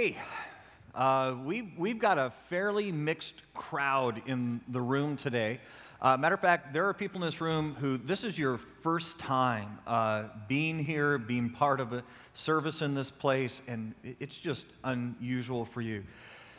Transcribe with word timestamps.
Hey, 0.00 0.16
uh, 0.94 1.34
we, 1.44 1.72
we've 1.76 1.98
got 1.98 2.18
a 2.18 2.30
fairly 2.30 2.92
mixed 2.92 3.42
crowd 3.52 4.22
in 4.26 4.60
the 4.68 4.80
room 4.80 5.16
today. 5.16 5.58
Uh, 6.00 6.16
matter 6.16 6.36
of 6.36 6.40
fact, 6.40 6.72
there 6.72 6.88
are 6.88 6.94
people 6.94 7.20
in 7.20 7.26
this 7.26 7.40
room 7.40 7.74
who 7.80 7.98
this 7.98 8.22
is 8.22 8.38
your 8.38 8.58
first 8.58 9.18
time 9.18 9.80
uh, 9.88 10.26
being 10.46 10.78
here, 10.78 11.18
being 11.18 11.50
part 11.50 11.80
of 11.80 11.92
a 11.92 12.04
service 12.32 12.80
in 12.80 12.94
this 12.94 13.10
place, 13.10 13.60
and 13.66 13.92
it's 14.20 14.36
just 14.36 14.66
unusual 14.84 15.64
for 15.64 15.80
you. 15.80 16.04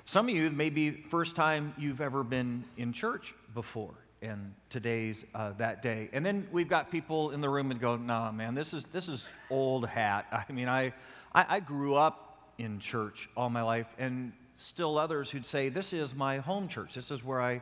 Some 0.03 0.27
of 0.27 0.35
you, 0.35 0.49
maybe 0.49 0.91
first 0.91 1.37
time 1.37 1.73
you've 1.77 2.01
ever 2.01 2.25
been 2.25 2.65
in 2.75 2.91
church 2.91 3.33
before, 3.53 3.93
and 4.21 4.53
today's 4.69 5.23
uh, 5.33 5.53
that 5.59 5.81
day. 5.81 6.09
And 6.11 6.25
then 6.25 6.45
we've 6.51 6.67
got 6.67 6.91
people 6.91 7.31
in 7.31 7.39
the 7.39 7.47
room 7.47 7.71
and 7.71 7.79
go, 7.79 7.95
"Nah, 7.95 8.33
man, 8.33 8.53
this 8.53 8.73
is 8.73 8.83
this 8.91 9.07
is 9.07 9.29
old 9.49 9.87
hat." 9.87 10.25
I 10.49 10.51
mean, 10.51 10.67
I 10.67 10.91
I, 11.33 11.45
I 11.47 11.59
grew 11.61 11.95
up 11.95 12.28
in 12.59 12.79
church 12.79 13.29
all 13.35 13.49
my 13.49 13.63
life, 13.63 13.87
and 13.97 14.33
still 14.57 14.97
others 14.97 15.31
who'd 15.31 15.45
say, 15.45 15.69
"This 15.69 15.93
is 15.93 16.13
my 16.13 16.37
home 16.37 16.67
church. 16.67 16.93
This 16.93 17.09
is 17.09 17.23
where 17.23 17.41
I 17.41 17.61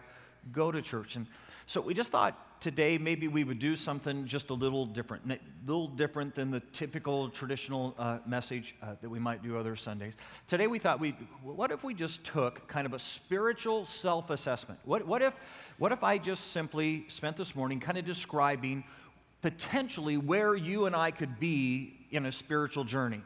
go 0.51 0.71
to 0.71 0.81
church." 0.81 1.15
And 1.15 1.27
so 1.67 1.79
we 1.79 1.93
just 1.93 2.11
thought 2.11 2.35
today 2.59 2.97
maybe 2.97 3.27
we 3.27 3.43
would 3.43 3.59
do 3.59 3.75
something 3.75 4.25
just 4.25 4.49
a 4.49 4.53
little 4.53 4.85
different, 4.85 5.31
a 5.31 5.37
little 5.65 5.87
different 5.87 6.33
than 6.35 6.49
the 6.51 6.59
typical 6.73 7.29
traditional 7.29 7.93
uh, 7.99 8.19
message 8.25 8.75
uh, 8.81 8.95
that 9.01 9.09
we 9.09 9.19
might 9.19 9.43
do 9.43 9.57
other 9.57 9.75
Sundays. 9.75 10.13
Today 10.47 10.67
we 10.67 10.79
thought 10.79 10.99
we, 10.99 11.11
what 11.43 11.71
if 11.71 11.83
we 11.83 11.93
just 11.93 12.23
took 12.23 12.67
kind 12.67 12.85
of 12.85 12.93
a 12.93 12.99
spiritual 12.99 13.85
self-assessment? 13.85 14.79
What, 14.85 15.05
what 15.05 15.21
if, 15.21 15.33
what 15.77 15.91
if 15.91 16.03
I 16.03 16.17
just 16.17 16.51
simply 16.51 17.05
spent 17.09 17.37
this 17.37 17.55
morning 17.55 17.79
kind 17.79 17.97
of 17.97 18.05
describing 18.05 18.83
potentially 19.41 20.17
where 20.17 20.55
you 20.55 20.87
and 20.87 20.95
I 20.95 21.11
could 21.11 21.39
be 21.39 22.07
in 22.11 22.25
a 22.25 22.31
spiritual 22.31 22.85
journey? 22.85 23.21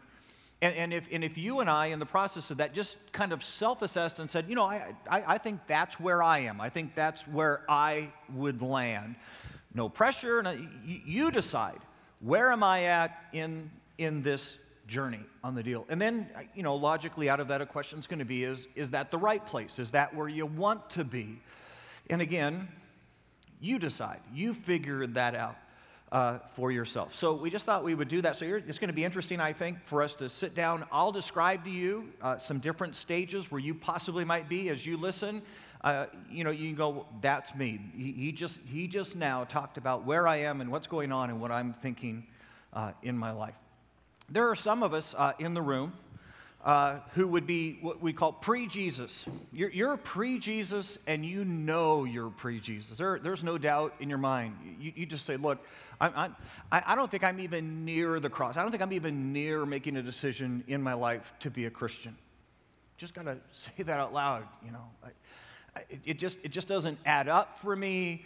And, 0.61 0.75
and, 0.75 0.93
if, 0.93 1.07
and 1.11 1.23
if 1.23 1.37
you 1.37 1.59
and 1.59 1.69
I, 1.69 1.87
in 1.87 1.99
the 1.99 2.05
process 2.05 2.51
of 2.51 2.57
that, 2.57 2.73
just 2.73 2.97
kind 3.11 3.33
of 3.33 3.43
self 3.43 3.81
assessed 3.81 4.19
and 4.19 4.29
said, 4.29 4.47
you 4.47 4.55
know, 4.55 4.65
I, 4.65 4.93
I, 5.09 5.23
I 5.33 5.37
think 5.39 5.61
that's 5.65 5.99
where 5.99 6.21
I 6.21 6.39
am, 6.39 6.61
I 6.61 6.69
think 6.69 6.95
that's 6.95 7.27
where 7.27 7.61
I 7.67 8.11
would 8.33 8.61
land. 8.61 9.15
No 9.73 9.89
pressure, 9.89 10.43
no, 10.43 10.51
you, 10.51 10.99
you 11.05 11.31
decide 11.31 11.79
where 12.19 12.51
am 12.51 12.63
I 12.63 12.83
at 12.83 13.17
in, 13.33 13.71
in 13.97 14.21
this 14.21 14.57
journey 14.87 15.21
on 15.43 15.55
the 15.55 15.63
deal. 15.63 15.85
And 15.89 15.99
then, 15.99 16.29
you 16.53 16.61
know, 16.61 16.75
logically 16.75 17.29
out 17.29 17.39
of 17.39 17.47
that, 17.47 17.61
a 17.61 17.65
question 17.65 17.97
is 17.97 18.05
going 18.05 18.19
to 18.19 18.25
be 18.25 18.43
is, 18.43 18.67
is 18.75 18.91
that 18.91 19.09
the 19.09 19.17
right 19.17 19.43
place? 19.43 19.79
Is 19.79 19.91
that 19.91 20.13
where 20.13 20.27
you 20.27 20.45
want 20.45 20.89
to 20.91 21.03
be? 21.03 21.39
And 22.09 22.21
again, 22.21 22.67
you 23.59 23.79
decide. 23.79 24.19
You 24.33 24.53
figure 24.53 25.07
that 25.07 25.33
out 25.33 25.55
uh, 26.11 26.39
for 26.55 26.71
yourself. 26.71 27.15
So 27.15 27.33
we 27.33 27.49
just 27.49 27.65
thought 27.65 27.83
we 27.83 27.95
would 27.95 28.09
do 28.09 28.21
that. 28.21 28.35
So 28.35 28.45
it's 28.45 28.79
going 28.79 28.89
to 28.89 28.93
be 28.93 29.05
interesting, 29.05 29.39
I 29.39 29.53
think, 29.53 29.77
for 29.85 30.01
us 30.01 30.15
to 30.15 30.27
sit 30.27 30.53
down. 30.53 30.85
I'll 30.91 31.11
describe 31.11 31.63
to 31.63 31.69
you 31.69 32.09
uh, 32.21 32.37
some 32.37 32.59
different 32.59 32.95
stages 32.95 33.51
where 33.51 33.61
you 33.61 33.73
possibly 33.73 34.25
might 34.25 34.49
be 34.49 34.69
as 34.69 34.85
you 34.85 34.97
listen. 34.97 35.41
Uh, 35.83 36.07
you 36.29 36.43
know, 36.43 36.51
you 36.51 36.67
can 36.67 36.75
go, 36.75 37.05
that's 37.21 37.55
me. 37.55 37.79
He, 37.95 38.11
he, 38.11 38.31
just, 38.31 38.59
he 38.65 38.87
just 38.87 39.15
now 39.15 39.45
talked 39.45 39.77
about 39.77 40.05
where 40.05 40.27
I 40.27 40.37
am 40.37 40.61
and 40.61 40.69
what's 40.69 40.87
going 40.87 41.11
on 41.11 41.29
and 41.29 41.39
what 41.39 41.51
I'm 41.51 41.73
thinking 41.73 42.27
uh, 42.73 42.91
in 43.01 43.17
my 43.17 43.31
life. 43.31 43.55
There 44.29 44.49
are 44.49 44.55
some 44.55 44.83
of 44.83 44.93
us 44.93 45.15
uh, 45.17 45.33
in 45.39 45.53
the 45.53 45.61
room 45.61 45.93
uh, 46.63 46.99
who 47.15 47.27
would 47.27 47.47
be 47.47 47.79
what 47.81 48.01
we 48.01 48.13
call 48.13 48.31
pre 48.31 48.67
Jesus. 48.67 49.25
You're, 49.51 49.71
you're 49.71 49.97
pre 49.97 50.37
Jesus 50.37 50.99
and 51.07 51.25
you 51.25 51.43
know 51.43 52.03
you're 52.03 52.29
pre 52.29 52.59
Jesus. 52.59 52.97
There, 52.97 53.17
there's 53.19 53.43
no 53.43 53.57
doubt 53.57 53.95
in 53.99 54.09
your 54.09 54.19
mind. 54.19 54.55
You, 54.79 54.93
you 54.95 55.05
just 55.05 55.25
say, 55.25 55.37
Look, 55.37 55.59
I'm, 55.99 56.13
I'm, 56.15 56.35
I 56.71 56.95
don't 56.95 57.09
think 57.09 57.23
I'm 57.23 57.39
even 57.39 57.83
near 57.83 58.19
the 58.19 58.29
cross. 58.29 58.57
I 58.57 58.61
don't 58.61 58.71
think 58.71 58.83
I'm 58.83 58.93
even 58.93 59.33
near 59.33 59.65
making 59.65 59.97
a 59.97 60.03
decision 60.03 60.63
in 60.67 60.83
my 60.83 60.93
life 60.93 61.33
to 61.39 61.49
be 61.49 61.65
a 61.65 61.71
Christian. 61.71 62.15
Just 62.97 63.15
got 63.15 63.25
to 63.25 63.37
say 63.51 63.71
that 63.79 63.99
out 63.99 64.13
loud, 64.13 64.43
you 64.63 64.71
know. 64.71 64.85
I, 65.03 65.07
I, 65.79 65.83
it, 66.05 66.19
just, 66.19 66.37
it 66.43 66.49
just 66.49 66.67
doesn't 66.67 66.99
add 67.05 67.27
up 67.27 67.57
for 67.57 67.75
me. 67.75 68.23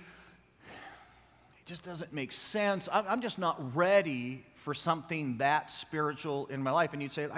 It 1.59 1.65
just 1.65 1.83
doesn't 1.83 2.11
make 2.11 2.33
sense. 2.33 2.89
I'm 2.91 3.21
just 3.21 3.39
not 3.39 3.75
ready 3.75 4.43
for 4.65 4.73
something 4.73 5.37
that 5.37 5.69
spiritual 5.69 6.47
in 6.47 6.63
my 6.63 6.71
life. 6.71 6.91
And 6.93 6.99
you'd 6.99 7.13
say, 7.13 7.29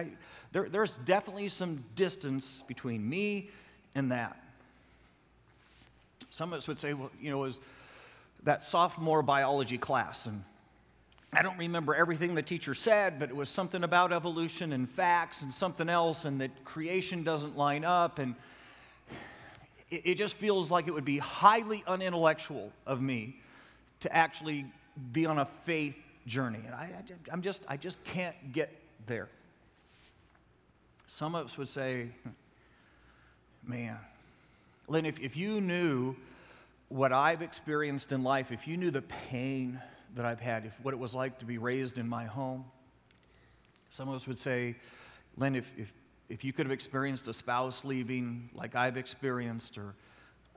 there, 0.54 0.70
there's 0.70 0.96
definitely 1.04 1.50
some 1.50 1.84
distance 1.94 2.64
between 2.70 3.08
me 3.08 3.50
and 3.96 4.14
that. 4.14 4.42
Some 6.30 6.54
of 6.54 6.60
us 6.60 6.70
would 6.70 6.80
say, 6.80 6.94
well, 6.94 7.12
you 7.22 7.30
know, 7.30 7.44
it 7.44 7.48
was 7.48 7.60
that 8.44 8.64
sophomore 8.64 9.22
biology 9.24 9.78
class, 9.78 10.26
and 10.26 10.42
I 11.34 11.42
don't 11.42 11.58
remember 11.58 11.94
everything 11.94 12.34
the 12.34 12.42
teacher 12.42 12.74
said, 12.74 13.20
but 13.20 13.28
it 13.28 13.36
was 13.36 13.50
something 13.50 13.84
about 13.84 14.14
evolution 14.14 14.72
and 14.72 14.90
facts 14.90 15.42
and 15.42 15.54
something 15.54 15.90
else, 15.90 16.24
and 16.24 16.40
that 16.40 16.64
creation 16.64 17.24
doesn't 17.24 17.58
line 17.58 17.84
up. 17.84 18.20
And 18.20 18.36
it, 19.92 20.02
it 20.06 20.16
just 20.16 20.36
feels 20.36 20.72
like 20.72 20.88
it 20.88 20.94
would 20.94 21.04
be 21.04 21.18
highly 21.18 21.84
unintellectual 21.88 22.72
of 22.86 23.02
me 23.02 23.42
to 24.00 24.16
actually 24.16 24.66
be 25.12 25.26
on 25.26 25.40
a 25.40 25.46
faith 25.46 25.98
journey. 26.28 26.60
And 26.66 26.76
I, 26.76 26.92
I'm 27.32 27.42
just, 27.42 27.64
I 27.68 27.78
just 27.78 28.04
can't 28.04 28.36
get 28.52 28.70
there. 29.08 29.30
Some 31.08 31.34
of 31.34 31.48
us 31.48 31.58
would 31.58 31.70
say, 31.70 32.10
hmm, 32.24 32.30
man, 33.72 33.98
Lynn, 34.88 35.06
if, 35.06 35.20
if 35.20 35.36
you 35.36 35.60
knew 35.60 36.16
what 36.90 37.12
I've 37.12 37.42
experienced 37.42 38.12
in 38.12 38.24
life, 38.24 38.52
if 38.52 38.68
you 38.68 38.78
knew 38.78 38.92
the 38.92 39.02
pain 39.02 39.82
that 40.16 40.26
I've 40.26 40.40
had, 40.40 40.66
if 40.66 40.74
what 40.84 40.94
it 40.94 41.00
was 41.00 41.16
like 41.16 41.40
to 41.40 41.46
be 41.46 41.58
raised 41.58 41.98
in 41.98 42.08
my 42.08 42.26
home, 42.26 42.66
some 43.90 44.08
of 44.10 44.16
us 44.16 44.28
would 44.28 44.38
say, 44.38 44.76
Lynn, 45.38 45.56
if, 45.56 45.72
if, 45.78 45.92
if 46.30 46.44
you 46.44 46.54
could 46.54 46.66
have 46.66 46.74
experienced 46.74 47.28
a 47.28 47.34
spouse 47.34 47.84
leaving 47.84 48.50
like 48.54 48.76
I've 48.76 48.98
experienced, 48.98 49.78
or 49.78 49.96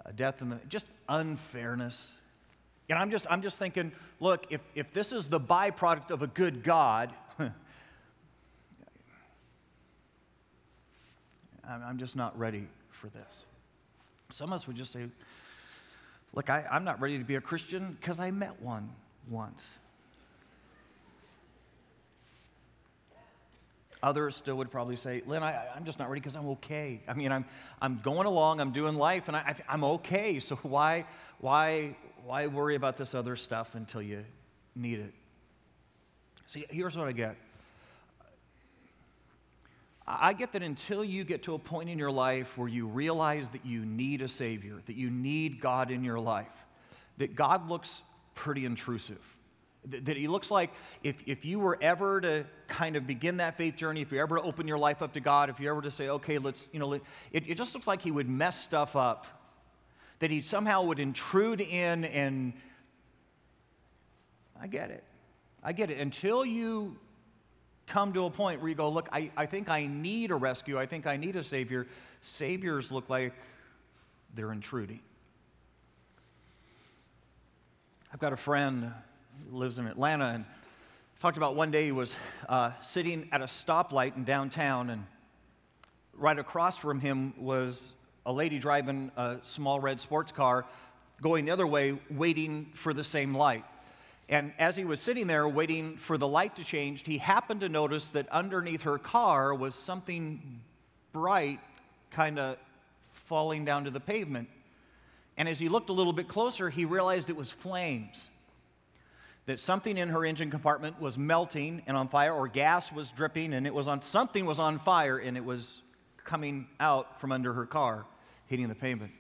a 0.05 0.13
death 0.13 0.43
in 0.43 0.51
the 0.51 0.59
just 0.69 0.87
unfairness. 1.09 2.11
And 2.91 2.99
I'm 2.99 3.11
just, 3.11 3.27
I'm 3.31 3.41
just 3.41 3.59
thinking, 3.59 3.93
look, 4.19 4.47
if, 4.51 4.61
if 4.75 4.91
this 4.91 5.13
is 5.13 5.29
the 5.29 5.41
byproduct 5.41 6.11
of 6.11 6.23
a 6.23 6.27
good 6.27 6.63
God, 6.63 7.15
I'm 11.69 11.99
just 11.99 12.17
not 12.17 12.39
ready 12.39 12.67
for 12.91 13.07
this. 13.09 13.47
Some 14.31 14.53
of 14.53 14.61
us 14.61 14.67
would 14.67 14.77
just 14.77 14.93
say, 14.93 15.07
Look, 16.33 16.49
I, 16.49 16.65
am 16.71 16.85
not 16.85 17.01
ready 17.01 17.19
to 17.19 17.25
be 17.25 17.35
a 17.35 17.41
Christian 17.41 17.97
because 18.01 18.21
I 18.21 18.31
met 18.31 18.61
one 18.63 18.89
once. 19.29 19.81
Others 24.03 24.37
still 24.37 24.55
would 24.57 24.71
probably 24.71 24.97
say, 24.97 25.23
Lynn, 25.27 25.43
I, 25.43 25.77
am 25.77 25.85
just 25.85 25.99
not 25.99 26.09
ready 26.09 26.21
because 26.21 26.37
I'm 26.37 26.49
okay. 26.51 27.01
I 27.07 27.15
mean, 27.15 27.33
I'm, 27.33 27.45
I'm 27.83 28.01
going 28.03 28.27
along, 28.27 28.61
I'm 28.61 28.71
doing 28.71 28.95
life, 28.95 29.25
and 29.27 29.37
I, 29.37 29.55
I'm 29.69 29.85
okay. 29.85 30.39
So 30.39 30.57
why, 30.63 31.05
why, 31.41 31.97
why 32.25 32.47
worry 32.47 32.75
about 32.75 32.97
this 32.97 33.15
other 33.15 33.37
stuff 33.37 33.75
until 33.75 34.03
you 34.03 34.25
need 34.75 35.01
it? 35.01 35.13
See, 36.47 36.67
here's 36.71 36.97
what 36.97 37.09
I 37.09 37.13
get 37.13 37.37
I 40.07 40.33
get 40.33 40.53
that 40.53 40.63
until 40.63 41.05
you 41.05 41.23
get 41.23 41.45
to 41.45 41.55
a 41.55 41.59
point 41.59 41.89
in 41.89 41.99
your 41.99 42.11
life 42.11 42.59
where 42.59 42.69
you 42.69 42.87
realize 42.87 43.49
that 43.51 43.65
you 43.65 43.85
need 43.85 44.23
a 44.23 44.29
Savior, 44.29 44.81
that 44.87 44.97
you 44.97 45.09
need 45.11 45.61
God 45.61 45.91
in 45.91 46.03
your 46.03 46.19
life, 46.19 46.47
that 47.19 47.37
God 47.37 47.69
looks 47.69 48.03
pretty 48.35 48.65
intrusive. 48.65 49.21
That 49.85 50.17
He 50.17 50.27
looks 50.27 50.51
like 50.51 50.71
if, 51.05 51.23
if 51.27 51.45
you 51.45 51.61
were 51.61 51.79
ever 51.81 52.21
to 52.21 52.45
kind 52.67 52.97
of 52.97 53.07
begin 53.07 53.37
that 53.37 53.57
faith 53.57 53.77
journey, 53.77 54.03
if 54.03 54.11
you 54.11 54.21
ever 54.21 54.37
to 54.37 54.43
open 54.43 54.67
your 54.67 54.79
life 54.79 55.01
up 55.01 55.13
to 55.15 55.21
God, 55.21 55.49
if 55.49 55.61
you 55.61 55.71
ever 55.71 55.83
to 55.83 55.91
say, 55.91 56.09
okay, 56.09 56.39
let's, 56.39 56.67
you 56.73 56.81
know, 56.81 56.93
it, 56.95 57.03
it 57.33 57.55
just 57.55 57.73
looks 57.75 57.87
like 57.87 58.03
He 58.03 58.11
would 58.11 58.29
mess 58.29 58.61
stuff 58.61 58.97
up. 58.97 59.27
That 60.21 60.31
He 60.31 60.41
somehow 60.41 60.85
would 60.85 60.99
intrude 60.99 61.61
in 61.61 62.05
and 62.05 62.55
I 64.61 64.67
get 64.67 64.91
it. 64.91 65.05
I 65.63 65.73
get 65.73 65.91
it. 65.91 65.99
Until 65.99 66.45
you 66.45 66.97
come 67.87 68.13
to 68.13 68.25
a 68.25 68.31
point 68.31 68.61
where 68.61 68.69
you 68.69 68.75
go, 68.75 68.89
look, 68.89 69.09
I, 69.13 69.31
I 69.37 69.47
think 69.47 69.69
I 69.69 69.87
need 69.87 70.31
a 70.31 70.37
rescue. 70.37 70.79
I 70.79 70.87
think 70.87 71.07
I 71.07 71.17
need 71.17 71.37
a 71.37 71.43
Savior. 71.43 71.87
Saviors 72.21 72.93
look 72.93 73.11
like 73.11 73.35
they're 74.35 74.53
intruding. 74.53 75.01
I've 78.13 78.21
got 78.21 78.33
a 78.33 78.37
friend 78.37 78.93
who 79.51 79.57
lives 79.57 79.79
in 79.79 79.87
Atlanta 79.87 80.27
and 80.27 80.45
talked 81.21 81.37
about 81.37 81.55
one 81.55 81.71
day 81.71 81.85
he 81.85 81.93
was 81.93 82.17
uh, 82.49 82.73
sitting 82.81 83.29
at 83.33 83.41
a 83.41 83.45
stoplight 83.45 84.17
in 84.17 84.25
downtown, 84.25 84.91
and 84.91 85.05
right 86.15 86.39
across 86.39 86.77
from 86.77 87.01
him 87.01 87.35
was 87.39 87.93
a 88.27 88.33
lady 88.33 88.59
driving 88.59 89.11
a 89.17 89.39
small 89.43 89.81
red 89.81 90.01
sports 90.01 90.33
car 90.33 90.67
going 91.23 91.45
the 91.45 91.51
other 91.51 91.67
way, 91.67 91.99
waiting 92.11 92.71
for 92.75 92.95
the 92.95 93.05
same 93.05 93.35
light. 93.35 93.65
And 94.29 94.53
as 94.59 94.77
he 94.77 94.85
was 94.85 95.01
sitting 95.01 95.27
there 95.27 95.49
waiting 95.49 95.97
for 95.97 96.17
the 96.17 96.29
light 96.29 96.57
to 96.57 96.65
change, 96.65 97.05
he 97.05 97.19
happened 97.19 97.61
to 97.61 97.69
notice 97.69 98.09
that 98.11 98.29
underneath 98.29 98.83
her 98.83 98.97
car 98.97 99.55
was 99.55 99.75
something 99.75 100.61
bright 101.13 101.61
kind 102.11 102.39
of 102.39 102.57
falling 103.13 103.65
down 103.65 103.85
to 103.85 103.91
the 103.91 104.01
pavement. 104.01 104.49
And 105.37 105.49
as 105.49 105.59
he 105.59 105.69
looked 105.69 105.91
a 105.91 105.93
little 105.93 106.13
bit 106.13 106.29
closer, 106.29 106.71
he 106.71 106.85
realized 106.85 107.29
it 107.29 107.37
was 107.37 107.51
flames. 107.51 108.29
That 109.47 109.59
something 109.59 109.99
in 109.99 110.11
her 110.11 110.25
engine 110.25 110.51
compartment 110.51 111.01
was 111.01 111.19
melting 111.19 111.83
and 111.87 111.97
on 111.97 112.09
fire, 112.09 112.33
or 112.33 112.47
gas 112.47 112.93
was 112.93 113.11
dripping 113.11 113.53
and 113.53 113.67
it 113.67 113.75
was 113.75 113.89
on 113.89 114.01
something 114.03 114.47
was 114.47 114.61
on 114.61 114.79
fire 114.79 115.19
and 115.19 115.37
it 115.37 115.45
was 115.45 115.81
coming 116.25 116.67
out 116.79 117.21
from 117.21 117.33
under 117.33 117.53
her 117.53 117.67
car, 117.67 118.07
hitting 118.47 118.69
the 118.69 118.75
pavement. 118.75 119.13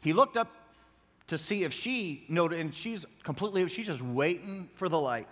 He 0.00 0.12
looked 0.12 0.36
up 0.36 0.50
to 1.28 1.38
see 1.38 1.64
if 1.64 1.72
she 1.72 2.24
noted, 2.28 2.60
and 2.60 2.74
she's 2.74 3.06
completely, 3.22 3.66
she's 3.68 3.86
just 3.86 4.02
waiting 4.02 4.68
for 4.74 4.88
the 4.88 4.98
light. 4.98 5.28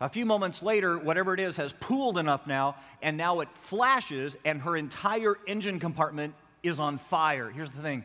A 0.00 0.08
few 0.08 0.26
moments 0.26 0.62
later, 0.62 0.98
whatever 0.98 1.32
it 1.32 1.40
is 1.40 1.56
has 1.56 1.72
pooled 1.72 2.18
enough 2.18 2.46
now, 2.46 2.76
and 3.00 3.16
now 3.16 3.40
it 3.40 3.48
flashes, 3.52 4.36
and 4.44 4.60
her 4.62 4.76
entire 4.76 5.36
engine 5.46 5.78
compartment 5.78 6.34
is 6.62 6.80
on 6.80 6.98
fire. 6.98 7.50
Here's 7.50 7.70
the 7.70 7.82
thing 7.82 8.04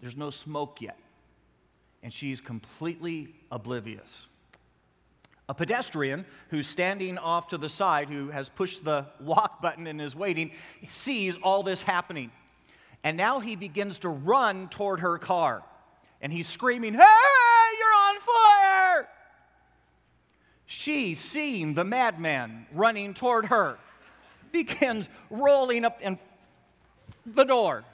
there's 0.00 0.16
no 0.16 0.30
smoke 0.30 0.80
yet, 0.80 0.98
and 2.02 2.12
she's 2.12 2.40
completely 2.40 3.34
oblivious. 3.50 4.26
A 5.48 5.54
pedestrian 5.54 6.24
who's 6.50 6.66
standing 6.66 7.18
off 7.18 7.48
to 7.48 7.58
the 7.58 7.68
side, 7.68 8.08
who 8.08 8.28
has 8.30 8.48
pushed 8.48 8.84
the 8.84 9.06
walk 9.20 9.60
button 9.60 9.86
and 9.86 10.00
is 10.00 10.14
waiting, 10.14 10.52
sees 10.88 11.36
all 11.42 11.62
this 11.62 11.82
happening. 11.82 12.30
And 13.04 13.16
now 13.16 13.40
he 13.40 13.56
begins 13.56 13.98
to 14.00 14.08
run 14.08 14.68
toward 14.68 15.00
her 15.00 15.18
car. 15.18 15.62
And 16.20 16.32
he's 16.32 16.46
screaming, 16.46 16.94
Hey, 16.94 17.00
you're 17.00 17.94
on 17.94 18.20
fire! 18.20 19.08
She, 20.66 21.16
seeing 21.16 21.74
the 21.74 21.84
madman 21.84 22.66
running 22.72 23.12
toward 23.12 23.46
her, 23.46 23.78
begins 24.52 25.08
rolling 25.28 25.84
up 25.84 26.00
in 26.00 26.18
the 27.26 27.44
door. 27.44 27.84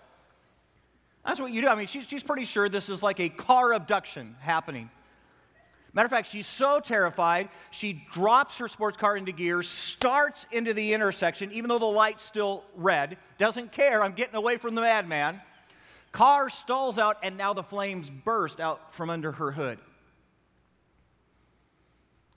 That's 1.26 1.40
what 1.40 1.52
you 1.52 1.62
do. 1.62 1.68
I 1.68 1.74
mean, 1.74 1.86
she's, 1.86 2.06
she's 2.06 2.22
pretty 2.22 2.44
sure 2.44 2.68
this 2.68 2.88
is 2.88 3.02
like 3.02 3.20
a 3.20 3.28
car 3.28 3.72
abduction 3.72 4.36
happening. 4.40 4.90
Matter 5.98 6.06
of 6.06 6.12
fact, 6.12 6.28
she's 6.28 6.46
so 6.46 6.78
terrified, 6.78 7.48
she 7.72 8.04
drops 8.12 8.58
her 8.58 8.68
sports 8.68 8.96
car 8.96 9.16
into 9.16 9.32
gear, 9.32 9.64
starts 9.64 10.46
into 10.52 10.72
the 10.72 10.92
intersection, 10.92 11.50
even 11.50 11.68
though 11.68 11.80
the 11.80 11.86
light's 11.86 12.22
still 12.22 12.62
red, 12.76 13.16
doesn't 13.36 13.72
care, 13.72 14.04
I'm 14.04 14.12
getting 14.12 14.36
away 14.36 14.58
from 14.58 14.76
the 14.76 14.80
madman. 14.80 15.40
Car 16.12 16.50
stalls 16.50 17.00
out, 17.00 17.16
and 17.24 17.36
now 17.36 17.52
the 17.52 17.64
flames 17.64 18.10
burst 18.10 18.60
out 18.60 18.94
from 18.94 19.10
under 19.10 19.32
her 19.32 19.50
hood. 19.50 19.80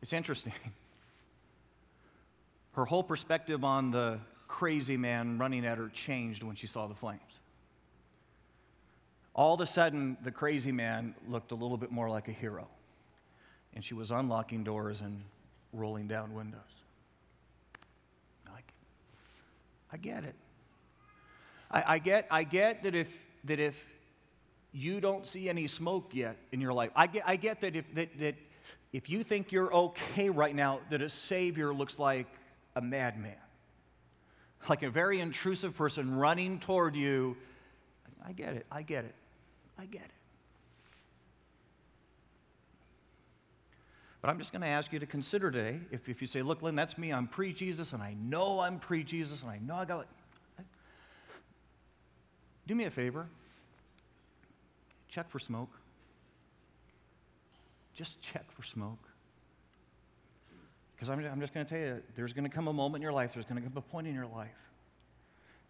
It's 0.01 0.13
interesting. 0.13 0.53
Her 2.71 2.85
whole 2.85 3.03
perspective 3.03 3.63
on 3.63 3.91
the 3.91 4.21
crazy 4.47 4.97
man 4.97 5.37
running 5.37 5.67
at 5.67 5.77
her 5.77 5.89
changed 5.89 6.41
when 6.41 6.55
she 6.55 6.65
saw 6.65 6.87
the 6.87 6.95
flames. 6.95 7.39
All 9.35 9.53
of 9.53 9.61
a 9.61 9.67
sudden, 9.67 10.17
the 10.23 10.31
crazy 10.31 10.71
man 10.71 11.13
looked 11.27 11.51
a 11.51 11.55
little 11.55 11.77
bit 11.77 11.91
more 11.91 12.09
like 12.09 12.27
a 12.27 12.31
hero 12.31 12.67
and 13.73 13.83
she 13.83 13.93
was 13.93 14.11
unlocking 14.11 14.63
doors 14.63 15.01
and 15.01 15.23
rolling 15.73 16.07
down 16.07 16.33
windows. 16.33 16.83
I, 18.47 18.59
I 19.91 19.97
get 19.97 20.23
it. 20.23 20.35
I, 21.69 21.83
I, 21.95 21.99
get, 21.99 22.27
I 22.29 22.43
get 22.43 22.83
that 22.83 22.95
if, 22.95 23.07
that 23.45 23.59
if 23.59 23.81
you 24.73 24.99
don't 24.99 25.25
see 25.25 25.49
any 25.49 25.67
smoke 25.67 26.11
yet 26.13 26.37
in 26.51 26.61
your 26.61 26.73
life, 26.73 26.91
I 26.95 27.07
get, 27.07 27.23
I 27.25 27.35
get 27.37 27.61
that, 27.61 27.75
if, 27.75 27.85
that, 27.95 28.19
that 28.19 28.35
if 28.91 29.09
you 29.09 29.23
think 29.23 29.51
you're 29.51 29.73
okay 29.73 30.29
right 30.29 30.53
now, 30.53 30.79
that 30.89 31.01
a 31.01 31.09
Savior 31.09 31.73
looks 31.73 31.97
like 31.97 32.27
a 32.75 32.81
madman, 32.81 33.35
like 34.67 34.83
a 34.83 34.89
very 34.89 35.19
intrusive 35.19 35.75
person 35.75 36.15
running 36.15 36.59
toward 36.59 36.95
you. 36.95 37.37
I 38.25 38.33
get 38.33 38.53
it. 38.53 38.65
I 38.71 38.81
get 38.81 39.05
it. 39.05 39.15
I 39.79 39.85
get 39.85 40.03
it. 40.03 40.20
But 44.21 44.29
I'm 44.29 44.37
just 44.37 44.51
going 44.51 44.61
to 44.61 44.67
ask 44.67 44.93
you 44.93 44.99
to 44.99 45.05
consider 45.05 45.49
today 45.49 45.79
if, 45.91 46.07
if 46.07 46.21
you 46.21 46.27
say, 46.27 46.41
look, 46.41 46.61
Lynn, 46.61 46.75
that's 46.75 46.97
me. 46.97 47.11
I'm 47.11 47.27
pre 47.27 47.53
Jesus, 47.53 47.93
and 47.93 48.03
I 48.03 48.15
know 48.21 48.59
I'm 48.59 48.79
pre 48.79 49.03
Jesus, 49.03 49.41
and 49.41 49.49
I 49.49 49.57
know 49.57 49.75
I 49.75 49.85
got 49.85 50.01
it. 50.01 50.65
Do 52.67 52.75
me 52.75 52.85
a 52.85 52.91
favor. 52.91 53.27
Check 55.07 55.29
for 55.29 55.39
smoke. 55.39 55.71
Just 57.95 58.21
check 58.21 58.49
for 58.51 58.63
smoke. 58.63 59.03
Because 60.95 61.09
I'm, 61.09 61.25
I'm 61.25 61.41
just 61.41 61.53
going 61.53 61.65
to 61.65 61.69
tell 61.69 61.79
you, 61.79 62.01
there's 62.15 62.33
going 62.33 62.43
to 62.43 62.55
come 62.55 62.67
a 62.67 62.73
moment 62.73 62.97
in 62.97 63.01
your 63.01 63.11
life, 63.11 63.33
there's 63.33 63.45
going 63.45 63.61
to 63.61 63.67
come 63.67 63.75
a 63.75 63.81
point 63.81 64.07
in 64.07 64.13
your 64.13 64.27
life 64.27 64.49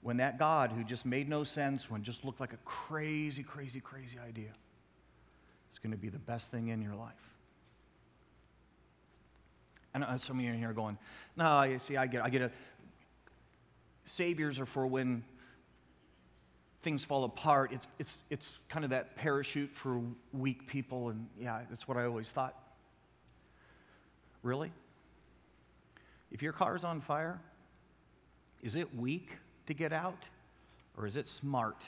when 0.01 0.18
that 0.18 0.38
God 0.38 0.71
who 0.71 0.83
just 0.83 1.06
made 1.06 1.30
no 1.30 1.44
sense, 1.44 1.89
when 1.89 2.04
just 2.04 2.25
looked 2.25 2.39
like 2.39 2.54
a 2.54 2.59
crazy, 2.65 3.44
crazy, 3.44 3.80
crazy 3.80 4.18
idea, 4.19 4.51
is 5.71 5.80
going 5.80 5.92
to 5.92 5.97
be 5.97 6.09
the 6.09 6.19
best 6.19 6.51
thing 6.51 6.69
in 6.69 6.81
your 6.81 6.95
life. 6.95 7.13
And 9.94 10.06
some 10.22 10.40
of 10.40 10.46
you 10.46 10.52
in 10.52 10.58
here 10.58 10.70
are 10.70 10.74
going, 10.74 10.98
no, 11.36 11.64
you 11.64 11.80
see, 11.80 11.98
I 11.98 12.08
get, 12.08 12.24
I 12.24 12.30
get 12.30 12.42
it. 12.42 12.54
Saviors 14.06 14.60
are 14.60 14.66
for 14.66 14.88
when 14.88 15.24
things 16.82 17.04
fall 17.04 17.24
apart. 17.24 17.72
It's, 17.74 17.88
it's, 18.00 18.20
it's 18.30 18.60
kind 18.70 18.84
of 18.84 18.92
that 18.92 19.16
parachute 19.16 19.72
for 19.74 20.02
weak 20.34 20.68
people, 20.68 21.10
and 21.10 21.28
yeah, 21.40 21.62
that's 21.70 21.88
what 21.88 21.98
I 21.98 22.06
always 22.06 22.32
thought. 22.32 22.56
Really? 24.44 24.72
If 26.32 26.42
your 26.42 26.54
car's 26.54 26.84
on 26.84 27.02
fire, 27.02 27.40
is 28.64 28.76
it 28.76 28.96
weak 28.96 29.38
to 29.68 29.74
get 29.74 29.92
out, 29.92 30.24
or 30.98 31.06
is 31.06 31.18
it 31.18 31.28
smart 31.28 31.86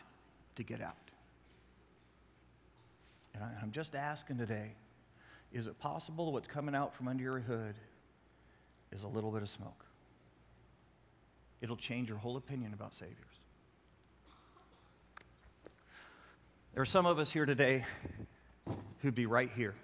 to 0.56 0.64
get 0.64 0.82
out? 0.82 0.96
And 3.34 3.44
I'm 3.62 3.72
just 3.72 3.96
asking 3.96 4.38
today 4.38 4.76
is 5.52 5.68
it 5.68 5.78
possible 5.80 6.34
what's 6.34 6.48
coming 6.48 6.74
out 6.74 6.96
from 6.96 7.08
under 7.08 7.24
your 7.24 7.40
hood 7.40 7.76
is 8.94 9.04
a 9.04 9.08
little 9.08 9.32
bit 9.32 9.42
of 9.42 9.50
smoke. 9.50 9.86
It'll 11.62 11.78
change 11.78 12.10
your 12.10 12.18
whole 12.18 12.38
opinion 12.38 12.74
about 12.74 12.94
Saviors. 12.94 13.18
There 16.74 16.82
are 16.82 16.86
some 16.86 17.06
of 17.06 17.20
us 17.20 17.32
here 17.32 17.46
today 17.46 17.86
who'd 19.02 19.16
be 19.16 19.26
right 19.26 19.50
here. 19.56 19.76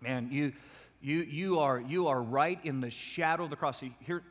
Man, 0.00 0.28
you, 0.30 0.52
you, 1.00 1.18
you, 1.22 1.60
are, 1.60 1.80
you 1.80 2.08
are 2.08 2.20
right 2.20 2.58
in 2.64 2.80
the 2.80 2.90
shadow 2.90 3.44
of 3.44 3.50
the 3.50 3.56
cross. 3.56 3.80
See, 3.80 3.94
here, 4.00 4.22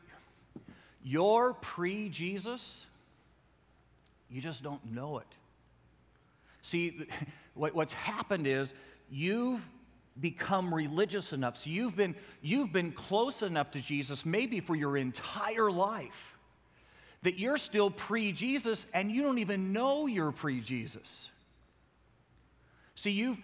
you're 1.02 1.54
pre 1.54 2.08
Jesus, 2.08 2.86
you 4.30 4.40
just 4.40 4.62
don't 4.62 4.92
know 4.92 5.18
it. 5.18 5.26
See, 6.62 7.06
what, 7.54 7.74
what's 7.74 7.92
happened 7.92 8.46
is 8.46 8.72
you've 9.10 9.68
become 10.20 10.72
religious 10.72 11.32
enough. 11.32 11.56
So 11.56 11.70
you've 11.70 11.96
been, 11.96 12.14
you've 12.40 12.72
been 12.72 12.92
close 12.92 13.42
enough 13.42 13.72
to 13.72 13.80
Jesus, 13.80 14.24
maybe 14.24 14.60
for 14.60 14.76
your 14.76 14.96
entire 14.96 15.70
life, 15.70 16.36
that 17.22 17.38
you're 17.38 17.58
still 17.58 17.90
pre 17.90 18.32
Jesus 18.32 18.86
and 18.92 19.10
you 19.10 19.22
don't 19.22 19.38
even 19.38 19.72
know 19.72 20.06
you're 20.06 20.32
pre 20.32 20.60
Jesus. 20.60 21.30
See, 22.94 23.10
you've, 23.10 23.38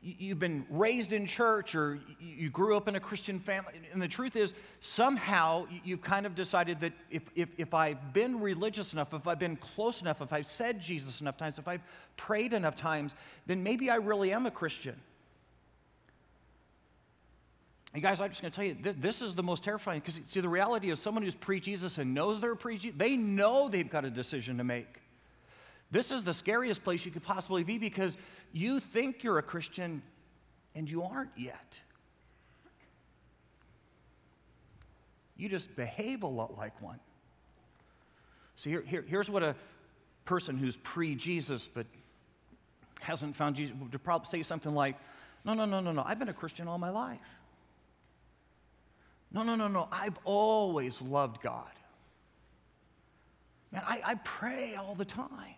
you've 0.00 0.38
been 0.38 0.64
raised 0.70 1.12
in 1.12 1.26
church 1.26 1.74
or 1.74 1.98
you 2.18 2.48
grew 2.48 2.76
up 2.76 2.88
in 2.88 2.96
a 2.96 3.00
Christian 3.00 3.38
family. 3.38 3.74
And 3.92 4.00
the 4.00 4.08
truth 4.08 4.36
is, 4.36 4.54
somehow 4.80 5.66
you've 5.84 6.00
kind 6.00 6.24
of 6.24 6.34
decided 6.34 6.80
that 6.80 6.92
if, 7.10 7.24
if, 7.34 7.48
if 7.58 7.74
I've 7.74 8.14
been 8.14 8.40
religious 8.40 8.94
enough, 8.94 9.12
if 9.12 9.26
I've 9.26 9.38
been 9.38 9.56
close 9.56 10.00
enough, 10.00 10.22
if 10.22 10.32
I've 10.32 10.46
said 10.46 10.80
Jesus 10.80 11.20
enough 11.20 11.36
times, 11.36 11.58
if 11.58 11.68
I've 11.68 11.82
prayed 12.16 12.54
enough 12.54 12.76
times, 12.76 13.14
then 13.46 13.62
maybe 13.62 13.90
I 13.90 13.96
really 13.96 14.32
am 14.32 14.46
a 14.46 14.50
Christian. 14.50 14.98
And 17.96 18.02
guys, 18.02 18.20
I'm 18.20 18.28
just 18.28 18.42
going 18.42 18.52
to 18.52 18.54
tell 18.54 18.64
you, 18.66 18.74
th- 18.74 18.96
this 18.98 19.22
is 19.22 19.34
the 19.34 19.42
most 19.42 19.64
terrifying 19.64 20.00
because 20.00 20.20
see, 20.26 20.40
the 20.40 20.50
reality 20.50 20.90
is 20.90 21.00
someone 21.00 21.22
who's 21.22 21.34
pre 21.34 21.60
Jesus 21.60 21.96
and 21.96 22.12
knows 22.12 22.42
they're 22.42 22.54
pre 22.54 22.76
Jesus, 22.76 22.98
they 22.98 23.16
know 23.16 23.70
they've 23.70 23.88
got 23.88 24.04
a 24.04 24.10
decision 24.10 24.58
to 24.58 24.64
make. 24.64 25.00
This 25.90 26.10
is 26.10 26.22
the 26.22 26.34
scariest 26.34 26.84
place 26.84 27.06
you 27.06 27.10
could 27.10 27.22
possibly 27.22 27.64
be 27.64 27.78
because 27.78 28.18
you 28.52 28.80
think 28.80 29.24
you're 29.24 29.38
a 29.38 29.42
Christian 29.42 30.02
and 30.74 30.90
you 30.90 31.04
aren't 31.04 31.30
yet. 31.38 31.80
You 35.38 35.48
just 35.48 35.74
behave 35.74 36.22
a 36.22 36.26
lot 36.26 36.54
like 36.54 36.78
one. 36.82 37.00
See, 38.56 38.68
here, 38.68 38.84
here, 38.86 39.06
here's 39.08 39.30
what 39.30 39.42
a 39.42 39.56
person 40.26 40.58
who's 40.58 40.76
pre 40.76 41.14
Jesus 41.14 41.66
but 41.66 41.86
hasn't 43.00 43.36
found 43.36 43.56
Jesus 43.56 43.74
would 43.80 44.04
probably 44.04 44.28
say 44.28 44.42
something 44.42 44.74
like, 44.74 44.96
No, 45.46 45.54
no, 45.54 45.64
no, 45.64 45.80
no, 45.80 45.92
no, 45.92 46.02
I've 46.04 46.18
been 46.18 46.28
a 46.28 46.34
Christian 46.34 46.68
all 46.68 46.76
my 46.76 46.90
life. 46.90 47.20
No, 49.32 49.42
no, 49.42 49.56
no, 49.56 49.68
no. 49.68 49.88
I've 49.90 50.18
always 50.24 51.02
loved 51.02 51.42
God. 51.42 51.70
Man, 53.72 53.82
I, 53.86 54.00
I 54.04 54.14
pray 54.16 54.74
all 54.76 54.94
the 54.94 55.04
time. 55.04 55.56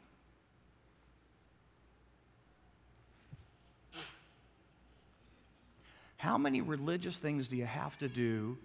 How 6.16 6.36
many 6.36 6.60
religious 6.60 7.18
things 7.18 7.46
do 7.46 7.56
you 7.56 7.64
have 7.64 7.96
to 7.98 8.08
do 8.08 8.58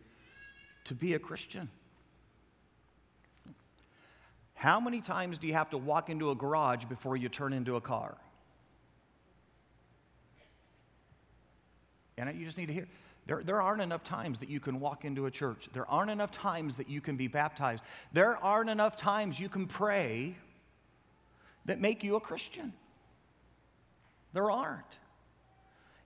to 0.85 0.95
be 0.95 1.13
a 1.13 1.19
Christian? 1.19 1.69
How 4.55 4.79
many 4.79 5.01
times 5.01 5.37
do 5.37 5.47
you 5.47 5.53
have 5.53 5.69
to 5.69 5.77
walk 5.77 6.09
into 6.09 6.31
a 6.31 6.35
garage 6.35 6.85
before 6.85 7.15
you 7.15 7.29
turn 7.29 7.53
into 7.53 7.75
a 7.75 7.81
car? 7.81 8.17
And 12.17 12.39
you 12.39 12.45
just 12.45 12.57
need 12.57 12.67
to 12.67 12.73
hear. 12.73 12.87
There, 13.25 13.41
there 13.43 13.61
aren't 13.61 13.81
enough 13.81 14.03
times 14.03 14.39
that 14.39 14.49
you 14.49 14.59
can 14.59 14.79
walk 14.79 15.05
into 15.05 15.25
a 15.25 15.31
church. 15.31 15.69
There 15.71 15.89
aren't 15.89 16.11
enough 16.11 16.31
times 16.31 16.75
that 16.77 16.89
you 16.89 16.99
can 16.99 17.15
be 17.15 17.27
baptized. 17.27 17.83
There 18.11 18.37
aren't 18.37 18.69
enough 18.69 18.97
times 18.97 19.39
you 19.39 19.49
can 19.49 19.65
pray 19.65 20.35
that 21.65 21.79
make 21.79 22.03
you 22.03 22.15
a 22.15 22.19
Christian. 22.19 22.73
There 24.33 24.51
aren't. 24.51 24.83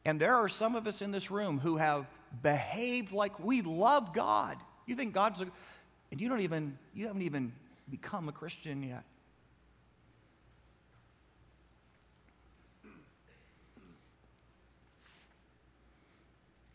And 0.05 0.21
there 0.21 0.35
are 0.35 0.47
some 0.47 0.75
of 0.75 0.85
us 0.85 1.01
in 1.01 1.11
this 1.11 1.31
room 1.31 1.59
who 1.59 1.77
have 1.77 2.05
behaved 2.43 3.11
like 3.11 3.39
we 3.39 3.61
love 3.61 4.13
God. 4.13 4.57
You 4.85 4.95
think 4.95 5.13
God's 5.13 5.41
a, 5.41 5.47
and 6.11 6.21
you 6.21 6.29
don't 6.29 6.41
even, 6.41 6.77
you 6.93 7.07
haven't 7.07 7.23
even 7.23 7.51
become 7.89 8.29
a 8.29 8.31
Christian 8.31 8.83
yet. 8.83 9.03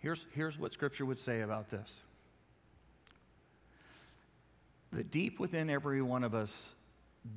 Here's, 0.03 0.27
here's 0.35 0.59
what 0.59 0.73
Scripture 0.73 1.07
would 1.07 1.21
say 1.21 1.41
about 1.41 1.71
this 1.71 2.01
that 4.93 5.11
deep 5.11 5.41
within 5.41 5.71
every 5.71 6.03
one 6.03 6.23
of 6.23 6.35
us, 6.35 6.69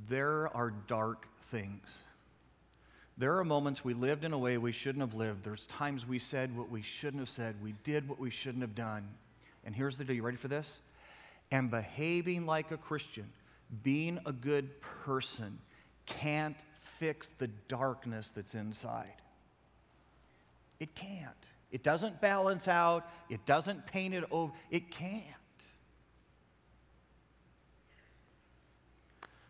there 0.10 0.54
are 0.54 0.74
dark 0.88 1.26
things. 1.52 1.88
There 3.18 3.38
are 3.38 3.46
moments 3.46 3.86
we 3.86 3.94
lived 3.94 4.26
in 4.26 4.34
a 4.34 4.38
way 4.38 4.58
we 4.58 4.74
shouldn't 4.74 5.00
have 5.00 5.14
lived. 5.14 5.46
There's 5.46 5.66
times 5.68 6.06
we 6.06 6.20
said 6.20 6.58
what 6.58 6.70
we 6.70 6.82
shouldn't 6.82 7.22
have 7.22 7.30
said. 7.30 7.56
We 7.64 7.74
did 7.86 8.10
what 8.10 8.20
we 8.20 8.30
shouldn't 8.30 8.62
have 8.62 8.76
done. 8.76 9.08
And 9.64 9.74
here's 9.74 9.98
the 9.98 10.04
deal 10.04 10.18
you 10.18 10.22
ready 10.22 10.36
for 10.36 10.50
this? 10.50 10.82
And 11.50 11.72
behaving 11.72 12.46
like 12.46 12.72
a 12.72 12.78
Christian, 12.78 13.32
being 13.84 14.20
a 14.26 14.34
good 14.34 14.82
person, 14.82 15.58
can't 16.06 16.58
fix 17.00 17.30
the 17.30 17.48
darkness 17.70 18.34
that's 18.36 18.54
inside. 18.54 19.14
It 20.82 20.94
can't. 20.94 21.32
It 21.72 21.84
doesn't 21.84 22.22
balance 22.22 22.68
out, 22.68 23.10
it 23.30 23.46
doesn't 23.46 23.86
paint 23.86 24.14
it 24.14 24.24
over, 24.32 24.54
it 24.72 24.92
can't. 24.92 25.24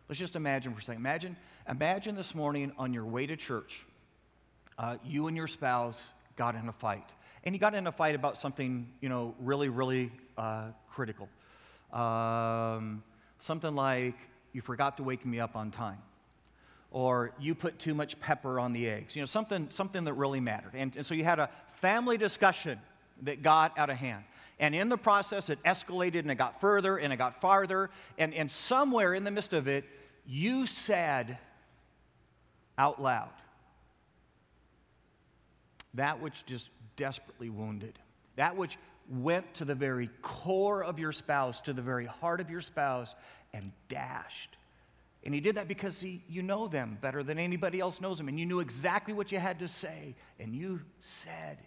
Let's 0.08 0.18
just 0.18 0.36
imagine 0.36 0.72
for 0.72 0.80
a 0.80 0.82
second. 0.82 1.02
Imagine, 1.02 1.36
imagine 1.68 2.14
this 2.14 2.34
morning 2.34 2.72
on 2.78 2.92
your 2.92 3.04
way 3.04 3.26
to 3.26 3.36
church, 3.36 3.84
uh, 4.78 4.96
you 5.04 5.26
and 5.26 5.36
your 5.36 5.46
spouse 5.46 6.12
got 6.36 6.54
in 6.54 6.68
a 6.68 6.72
fight. 6.72 7.08
And 7.44 7.54
you 7.54 7.60
got 7.60 7.74
in 7.74 7.86
a 7.86 7.92
fight 7.92 8.14
about 8.14 8.36
something, 8.36 8.88
you 9.00 9.08
know, 9.08 9.34
really, 9.40 9.68
really 9.68 10.10
uh, 10.36 10.70
critical. 10.88 11.28
Um, 11.92 13.02
something 13.38 13.74
like, 13.74 14.16
you 14.52 14.60
forgot 14.60 14.96
to 14.96 15.02
wake 15.02 15.24
me 15.24 15.38
up 15.38 15.54
on 15.54 15.70
time. 15.70 15.98
Or 16.96 17.32
you 17.38 17.54
put 17.54 17.78
too 17.78 17.92
much 17.92 18.18
pepper 18.20 18.58
on 18.58 18.72
the 18.72 18.88
eggs. 18.88 19.14
You 19.14 19.20
know, 19.20 19.26
something, 19.26 19.66
something 19.68 20.04
that 20.04 20.14
really 20.14 20.40
mattered. 20.40 20.72
And, 20.72 20.96
and 20.96 21.04
so 21.04 21.14
you 21.14 21.24
had 21.24 21.38
a 21.38 21.50
family 21.82 22.16
discussion 22.16 22.80
that 23.24 23.42
got 23.42 23.78
out 23.78 23.90
of 23.90 23.98
hand. 23.98 24.24
And 24.58 24.74
in 24.74 24.88
the 24.88 24.96
process, 24.96 25.50
it 25.50 25.62
escalated 25.62 26.20
and 26.20 26.30
it 26.30 26.36
got 26.36 26.58
further 26.58 26.96
and 26.96 27.12
it 27.12 27.18
got 27.18 27.38
farther. 27.42 27.90
And, 28.16 28.32
and 28.32 28.50
somewhere 28.50 29.12
in 29.12 29.24
the 29.24 29.30
midst 29.30 29.52
of 29.52 29.68
it, 29.68 29.84
you 30.24 30.64
said 30.64 31.36
out 32.78 33.02
loud 33.02 33.28
that 35.92 36.22
which 36.22 36.46
just 36.46 36.70
desperately 36.96 37.50
wounded, 37.50 37.98
that 38.36 38.56
which 38.56 38.78
went 39.10 39.52
to 39.56 39.66
the 39.66 39.74
very 39.74 40.08
core 40.22 40.82
of 40.82 40.98
your 40.98 41.12
spouse, 41.12 41.60
to 41.60 41.74
the 41.74 41.82
very 41.82 42.06
heart 42.06 42.40
of 42.40 42.48
your 42.48 42.62
spouse, 42.62 43.14
and 43.52 43.70
dashed. 43.90 44.56
And 45.26 45.34
he 45.34 45.40
did 45.40 45.56
that 45.56 45.66
because 45.66 46.00
he, 46.00 46.22
you 46.28 46.40
know 46.40 46.68
them 46.68 46.98
better 47.00 47.24
than 47.24 47.36
anybody 47.36 47.80
else 47.80 48.00
knows 48.00 48.16
them, 48.16 48.28
and 48.28 48.38
you 48.38 48.46
knew 48.46 48.60
exactly 48.60 49.12
what 49.12 49.32
you 49.32 49.40
had 49.40 49.58
to 49.58 49.66
say, 49.66 50.14
and 50.38 50.54
you 50.54 50.80
said 51.00 51.58
it. 51.60 51.66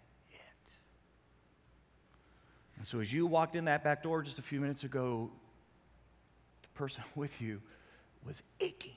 And 2.77 2.87
so 2.87 3.01
as 3.01 3.11
you 3.11 3.27
walked 3.27 3.55
in 3.55 3.65
that 3.65 3.83
back 3.83 4.01
door 4.01 4.21
just 4.21 4.39
a 4.39 4.41
few 4.41 4.61
minutes 4.61 4.85
ago, 4.85 5.29
the 6.61 6.69
person 6.69 7.03
with 7.15 7.41
you 7.41 7.61
was 8.25 8.41
aching. 8.61 8.93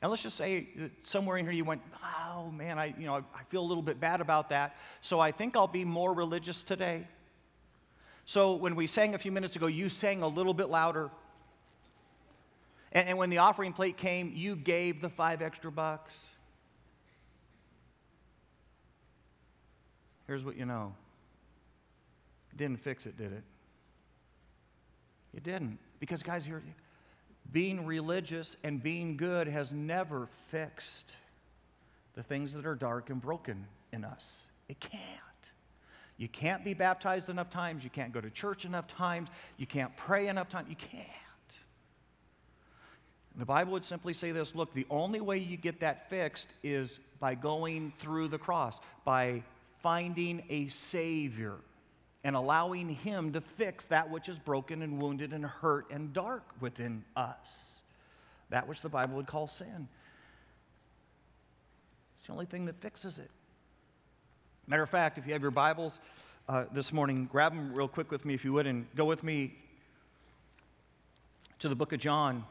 And 0.00 0.08
let's 0.08 0.22
just 0.22 0.36
say 0.36 0.68
somewhere 1.02 1.38
in 1.38 1.44
here 1.44 1.52
you 1.52 1.64
went, 1.64 1.82
oh 2.04 2.52
man, 2.52 2.78
I, 2.78 2.94
you 2.96 3.06
know, 3.06 3.16
I 3.16 3.42
feel 3.48 3.62
a 3.62 3.66
little 3.66 3.82
bit 3.82 3.98
bad 3.98 4.20
about 4.20 4.50
that. 4.50 4.76
So 5.00 5.18
I 5.18 5.32
think 5.32 5.56
I'll 5.56 5.66
be 5.66 5.84
more 5.84 6.14
religious 6.14 6.62
today. 6.62 7.08
So 8.24 8.54
when 8.54 8.76
we 8.76 8.86
sang 8.86 9.16
a 9.16 9.18
few 9.18 9.32
minutes 9.32 9.56
ago, 9.56 9.66
you 9.66 9.88
sang 9.88 10.22
a 10.22 10.28
little 10.28 10.54
bit 10.54 10.68
louder. 10.68 11.10
And, 12.92 13.08
and 13.08 13.18
when 13.18 13.30
the 13.30 13.38
offering 13.38 13.72
plate 13.72 13.96
came, 13.96 14.32
you 14.34 14.54
gave 14.54 15.00
the 15.00 15.08
five 15.08 15.42
extra 15.42 15.72
bucks. 15.72 16.18
Here's 20.26 20.44
what 20.44 20.56
you 20.56 20.64
know 20.64 20.94
it 22.52 22.56
didn't 22.56 22.80
fix 22.80 23.06
it, 23.06 23.16
did 23.16 23.32
it? 23.32 23.42
It 25.34 25.42
didn't. 25.42 25.78
Because, 25.98 26.22
guys, 26.22 26.44
here, 26.44 26.62
being 27.50 27.86
religious 27.86 28.56
and 28.62 28.82
being 28.82 29.16
good 29.16 29.48
has 29.48 29.72
never 29.72 30.28
fixed 30.48 31.16
the 32.14 32.22
things 32.22 32.52
that 32.52 32.66
are 32.66 32.74
dark 32.74 33.08
and 33.08 33.20
broken 33.20 33.66
in 33.92 34.04
us. 34.04 34.42
It 34.68 34.78
can't. 34.80 35.02
You 36.18 36.28
can't 36.28 36.62
be 36.64 36.74
baptized 36.74 37.30
enough 37.30 37.50
times. 37.50 37.84
You 37.84 37.90
can't 37.90 38.12
go 38.12 38.20
to 38.20 38.30
church 38.30 38.64
enough 38.64 38.86
times. 38.86 39.28
You 39.56 39.66
can't 39.66 39.96
pray 39.96 40.28
enough 40.28 40.48
times. 40.48 40.68
You 40.68 40.76
can't. 40.76 41.08
The 43.36 43.46
Bible 43.46 43.72
would 43.72 43.84
simply 43.84 44.12
say 44.12 44.32
this 44.32 44.54
look, 44.54 44.74
the 44.74 44.86
only 44.90 45.20
way 45.20 45.38
you 45.38 45.56
get 45.56 45.80
that 45.80 46.10
fixed 46.10 46.48
is 46.62 47.00
by 47.18 47.34
going 47.34 47.92
through 47.98 48.28
the 48.28 48.38
cross, 48.38 48.80
by 49.04 49.42
finding 49.82 50.42
a 50.50 50.68
Savior 50.68 51.56
and 52.24 52.36
allowing 52.36 52.88
Him 52.88 53.32
to 53.32 53.40
fix 53.40 53.88
that 53.88 54.10
which 54.10 54.28
is 54.28 54.38
broken 54.38 54.82
and 54.82 55.00
wounded 55.00 55.32
and 55.32 55.44
hurt 55.44 55.90
and 55.90 56.12
dark 56.12 56.44
within 56.60 57.04
us. 57.16 57.80
That 58.50 58.68
which 58.68 58.82
the 58.82 58.88
Bible 58.88 59.16
would 59.16 59.26
call 59.26 59.48
sin. 59.48 59.88
It's 62.18 62.26
the 62.26 62.32
only 62.34 62.46
thing 62.46 62.66
that 62.66 62.80
fixes 62.80 63.18
it. 63.18 63.30
Matter 64.66 64.82
of 64.82 64.90
fact, 64.90 65.18
if 65.18 65.26
you 65.26 65.32
have 65.32 65.42
your 65.42 65.50
Bibles 65.50 65.98
uh, 66.48 66.66
this 66.72 66.92
morning, 66.92 67.28
grab 67.32 67.52
them 67.52 67.72
real 67.72 67.88
quick 67.88 68.10
with 68.10 68.24
me 68.24 68.34
if 68.34 68.44
you 68.44 68.52
would, 68.52 68.66
and 68.66 68.86
go 68.94 69.04
with 69.04 69.24
me 69.24 69.54
to 71.58 71.68
the 71.68 71.74
book 71.74 71.92
of 71.92 71.98
John. 71.98 72.44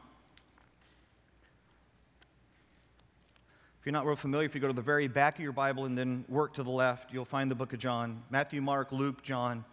If 3.82 3.86
you're 3.86 3.94
not 3.94 4.06
real 4.06 4.14
familiar, 4.14 4.46
if 4.46 4.54
you 4.54 4.60
go 4.60 4.68
to 4.68 4.72
the 4.72 4.80
very 4.80 5.08
back 5.08 5.34
of 5.34 5.40
your 5.42 5.50
Bible 5.50 5.86
and 5.86 5.98
then 5.98 6.24
work 6.28 6.54
to 6.54 6.62
the 6.62 6.70
left, 6.70 7.12
you'll 7.12 7.24
find 7.24 7.50
the 7.50 7.56
book 7.56 7.72
of 7.72 7.80
John 7.80 8.22
Matthew, 8.30 8.62
Mark, 8.62 8.92
Luke, 8.92 9.24
John. 9.24 9.64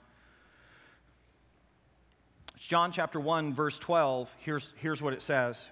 It's 2.56 2.66
John 2.66 2.92
chapter 2.92 3.20
1, 3.20 3.54
verse 3.54 3.78
12. 3.78 4.34
Here's, 4.40 4.74
here's 4.78 5.00
what 5.00 5.14
it 5.14 5.22
says 5.22 5.64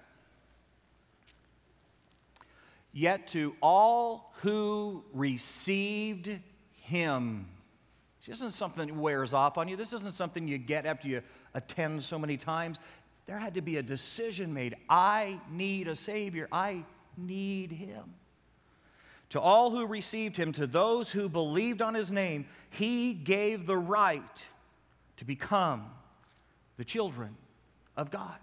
Yet 2.92 3.26
to 3.32 3.56
all 3.60 4.32
who 4.42 5.02
received 5.12 6.30
him, 6.82 7.48
this 8.24 8.36
isn't 8.36 8.54
something 8.54 8.86
that 8.86 8.94
wears 8.94 9.34
off 9.34 9.58
on 9.58 9.66
you. 9.66 9.74
This 9.74 9.92
isn't 9.92 10.14
something 10.14 10.46
you 10.46 10.58
get 10.58 10.86
after 10.86 11.08
you 11.08 11.22
attend 11.54 12.04
so 12.04 12.20
many 12.20 12.36
times. 12.36 12.78
There 13.26 13.36
had 13.36 13.54
to 13.54 13.62
be 13.62 13.78
a 13.78 13.82
decision 13.82 14.54
made. 14.54 14.76
I 14.88 15.40
need 15.50 15.88
a 15.88 15.96
Savior. 15.96 16.46
I 16.52 16.84
need 17.16 17.72
Him. 17.72 18.14
To 19.30 19.40
all 19.40 19.70
who 19.70 19.86
received 19.86 20.36
him, 20.36 20.52
to 20.52 20.66
those 20.66 21.10
who 21.10 21.28
believed 21.28 21.82
on 21.82 21.94
his 21.94 22.10
name, 22.10 22.46
he 22.70 23.12
gave 23.12 23.66
the 23.66 23.76
right 23.76 24.46
to 25.18 25.24
become 25.24 25.90
the 26.78 26.84
children 26.84 27.36
of 27.96 28.10
God. 28.10 28.36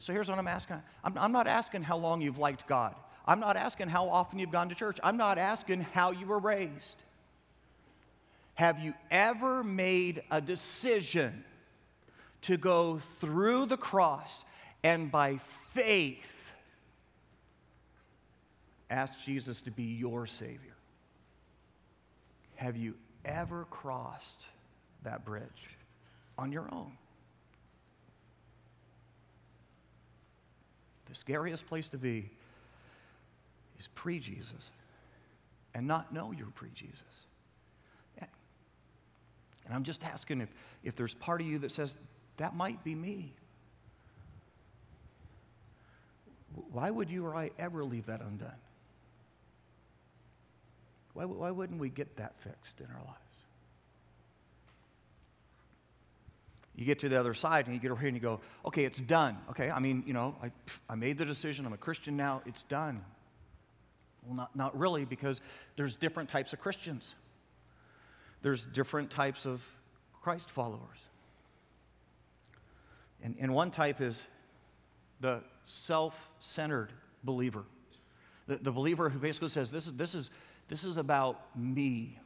So 0.00 0.12
here's 0.12 0.28
what 0.28 0.38
I'm 0.38 0.48
asking 0.48 0.82
I'm, 1.02 1.16
I'm, 1.16 1.32
not 1.32 1.46
asking 1.46 1.82
how 1.82 1.96
long 1.96 2.20
you've 2.20 2.38
liked 2.38 2.66
God, 2.66 2.94
I'm 3.26 3.40
not 3.40 3.56
asking 3.56 3.88
how 3.88 4.08
often 4.08 4.38
you've 4.38 4.50
gone 4.50 4.68
to 4.68 4.74
church, 4.74 4.98
I'm 5.02 5.16
not 5.16 5.38
asking 5.38 5.80
how 5.80 6.10
you 6.10 6.26
were 6.26 6.38
raised. 6.38 6.96
Have 8.54 8.80
you 8.80 8.92
ever 9.10 9.62
made 9.62 10.22
a 10.32 10.40
decision 10.40 11.44
to 12.42 12.56
go 12.56 13.00
through 13.20 13.66
the 13.66 13.76
cross 13.76 14.44
and 14.82 15.12
by 15.12 15.38
faith? 15.70 16.37
Ask 18.90 19.18
Jesus 19.24 19.60
to 19.62 19.70
be 19.70 19.82
your 19.82 20.26
Savior. 20.26 20.76
Have 22.56 22.76
you 22.76 22.94
ever 23.24 23.66
crossed 23.70 24.46
that 25.04 25.24
bridge 25.24 25.76
on 26.36 26.52
your 26.52 26.68
own? 26.72 26.92
The 31.08 31.14
scariest 31.14 31.66
place 31.66 31.88
to 31.90 31.98
be 31.98 32.30
is 33.78 33.88
pre 33.94 34.18
Jesus 34.18 34.70
and 35.74 35.86
not 35.86 36.12
know 36.12 36.32
you're 36.32 36.50
pre 36.54 36.70
Jesus. 36.74 37.04
And 39.68 39.76
I'm 39.76 39.84
just 39.84 40.02
asking 40.02 40.40
if, 40.40 40.48
if 40.82 40.96
there's 40.96 41.12
part 41.12 41.42
of 41.42 41.46
you 41.46 41.58
that 41.58 41.70
says, 41.70 41.98
that 42.38 42.56
might 42.56 42.82
be 42.84 42.94
me. 42.94 43.34
Why 46.72 46.90
would 46.90 47.10
you 47.10 47.26
or 47.26 47.36
I 47.36 47.50
ever 47.58 47.84
leave 47.84 48.06
that 48.06 48.22
undone? 48.22 48.50
Why, 51.18 51.24
why 51.24 51.50
wouldn't 51.50 51.80
we 51.80 51.88
get 51.88 52.16
that 52.18 52.38
fixed 52.38 52.78
in 52.78 52.86
our 52.86 53.04
lives? 53.04 53.18
You 56.76 56.84
get 56.84 57.00
to 57.00 57.08
the 57.08 57.18
other 57.18 57.34
side 57.34 57.66
and 57.66 57.74
you 57.74 57.80
get 57.80 57.90
over 57.90 57.98
here 57.98 58.06
and 58.06 58.16
you 58.16 58.20
go, 58.20 58.38
okay, 58.64 58.84
it's 58.84 59.00
done. 59.00 59.36
Okay, 59.50 59.68
I 59.68 59.80
mean, 59.80 60.04
you 60.06 60.12
know, 60.12 60.36
I, 60.40 60.52
I 60.88 60.94
made 60.94 61.18
the 61.18 61.24
decision. 61.24 61.66
I'm 61.66 61.72
a 61.72 61.76
Christian 61.76 62.16
now. 62.16 62.40
It's 62.46 62.62
done. 62.62 63.04
Well, 64.24 64.36
not, 64.36 64.54
not 64.54 64.78
really, 64.78 65.04
because 65.04 65.40
there's 65.74 65.96
different 65.96 66.28
types 66.28 66.52
of 66.52 66.60
Christians. 66.60 67.16
There's 68.42 68.64
different 68.66 69.10
types 69.10 69.44
of 69.44 69.60
Christ 70.22 70.48
followers. 70.48 70.98
And, 73.24 73.34
and 73.40 73.52
one 73.52 73.72
type 73.72 74.00
is 74.00 74.24
the 75.20 75.42
self 75.64 76.30
centered 76.38 76.92
believer. 77.24 77.64
The, 78.46 78.58
the 78.58 78.70
believer 78.70 79.10
who 79.10 79.18
basically 79.18 79.48
says, 79.48 79.72
this 79.72 79.88
is, 79.88 79.94
this, 79.94 80.14
is, 80.14 80.30
this 80.68 80.84
is 80.84 80.96
about 80.96 81.40
me. 81.56 82.18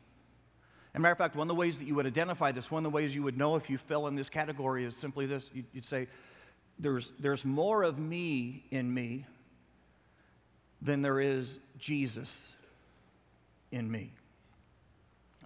As 0.94 0.99
a 0.99 1.00
matter 1.00 1.12
of 1.12 1.18
fact, 1.18 1.37
one 1.37 1.46
of 1.46 1.49
the 1.49 1.54
ways 1.54 1.78
that 1.78 1.87
you 1.87 1.94
would 1.94 2.06
identify 2.06 2.52
this, 2.52 2.70
one 2.70 2.84
of 2.84 2.92
the 2.92 2.94
ways 2.94 3.14
you 3.14 3.22
would 3.22 3.38
know 3.38 3.56
if 3.56 3.70
you 3.70 3.78
fell 3.78 4.08
in 4.08 4.14
this 4.14 4.28
category 4.28 4.84
is 4.84 4.94
simply 4.94 5.26
this 5.26 5.49
you'd, 5.54 5.84
say, 5.84 6.08
there's, 6.78 7.12
there's 7.18 7.44
more 7.44 7.82
of 7.82 7.99
me 7.99 8.64
in 8.70 8.92
me 8.92 9.25
than 10.82 11.00
there 11.00 11.20
is 11.20 11.58
Jesus 11.78 12.52
in 13.70 13.90
me. 13.90 14.12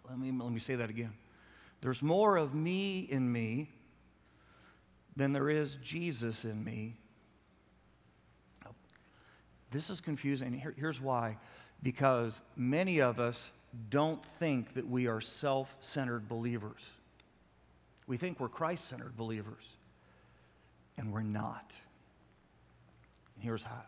Let 0.08 0.18
me, 0.18 0.32
let 0.32 0.50
me 0.50 0.58
say 0.58 0.76
that 0.76 0.90
again. 0.90 1.12
There's 1.80 2.02
more 2.02 2.36
of 2.36 2.54
me 2.54 3.00
in 3.00 3.30
me 3.30 3.68
than 5.14 5.32
there 5.32 5.50
is 5.50 5.76
Jesus 5.76 6.44
in 6.44 6.64
me. 6.64 6.96
This 9.70 9.90
is 9.90 10.00
confusing. 10.00 10.54
Here, 10.54 10.74
here's 10.76 11.00
why. 11.00 11.36
Because 11.82 12.40
many 12.56 13.00
of 13.00 13.20
us 13.20 13.52
don't 13.90 14.24
think 14.38 14.74
that 14.74 14.88
we 14.88 15.06
are 15.06 15.20
self 15.20 15.76
centered 15.80 16.28
believers. 16.28 16.90
We 18.06 18.16
think 18.16 18.40
we're 18.40 18.48
Christ 18.48 18.88
centered 18.88 19.16
believers, 19.16 19.68
and 20.96 21.12
we're 21.12 21.22
not. 21.22 21.74
And 23.34 23.44
here's 23.44 23.62
how. 23.62 23.82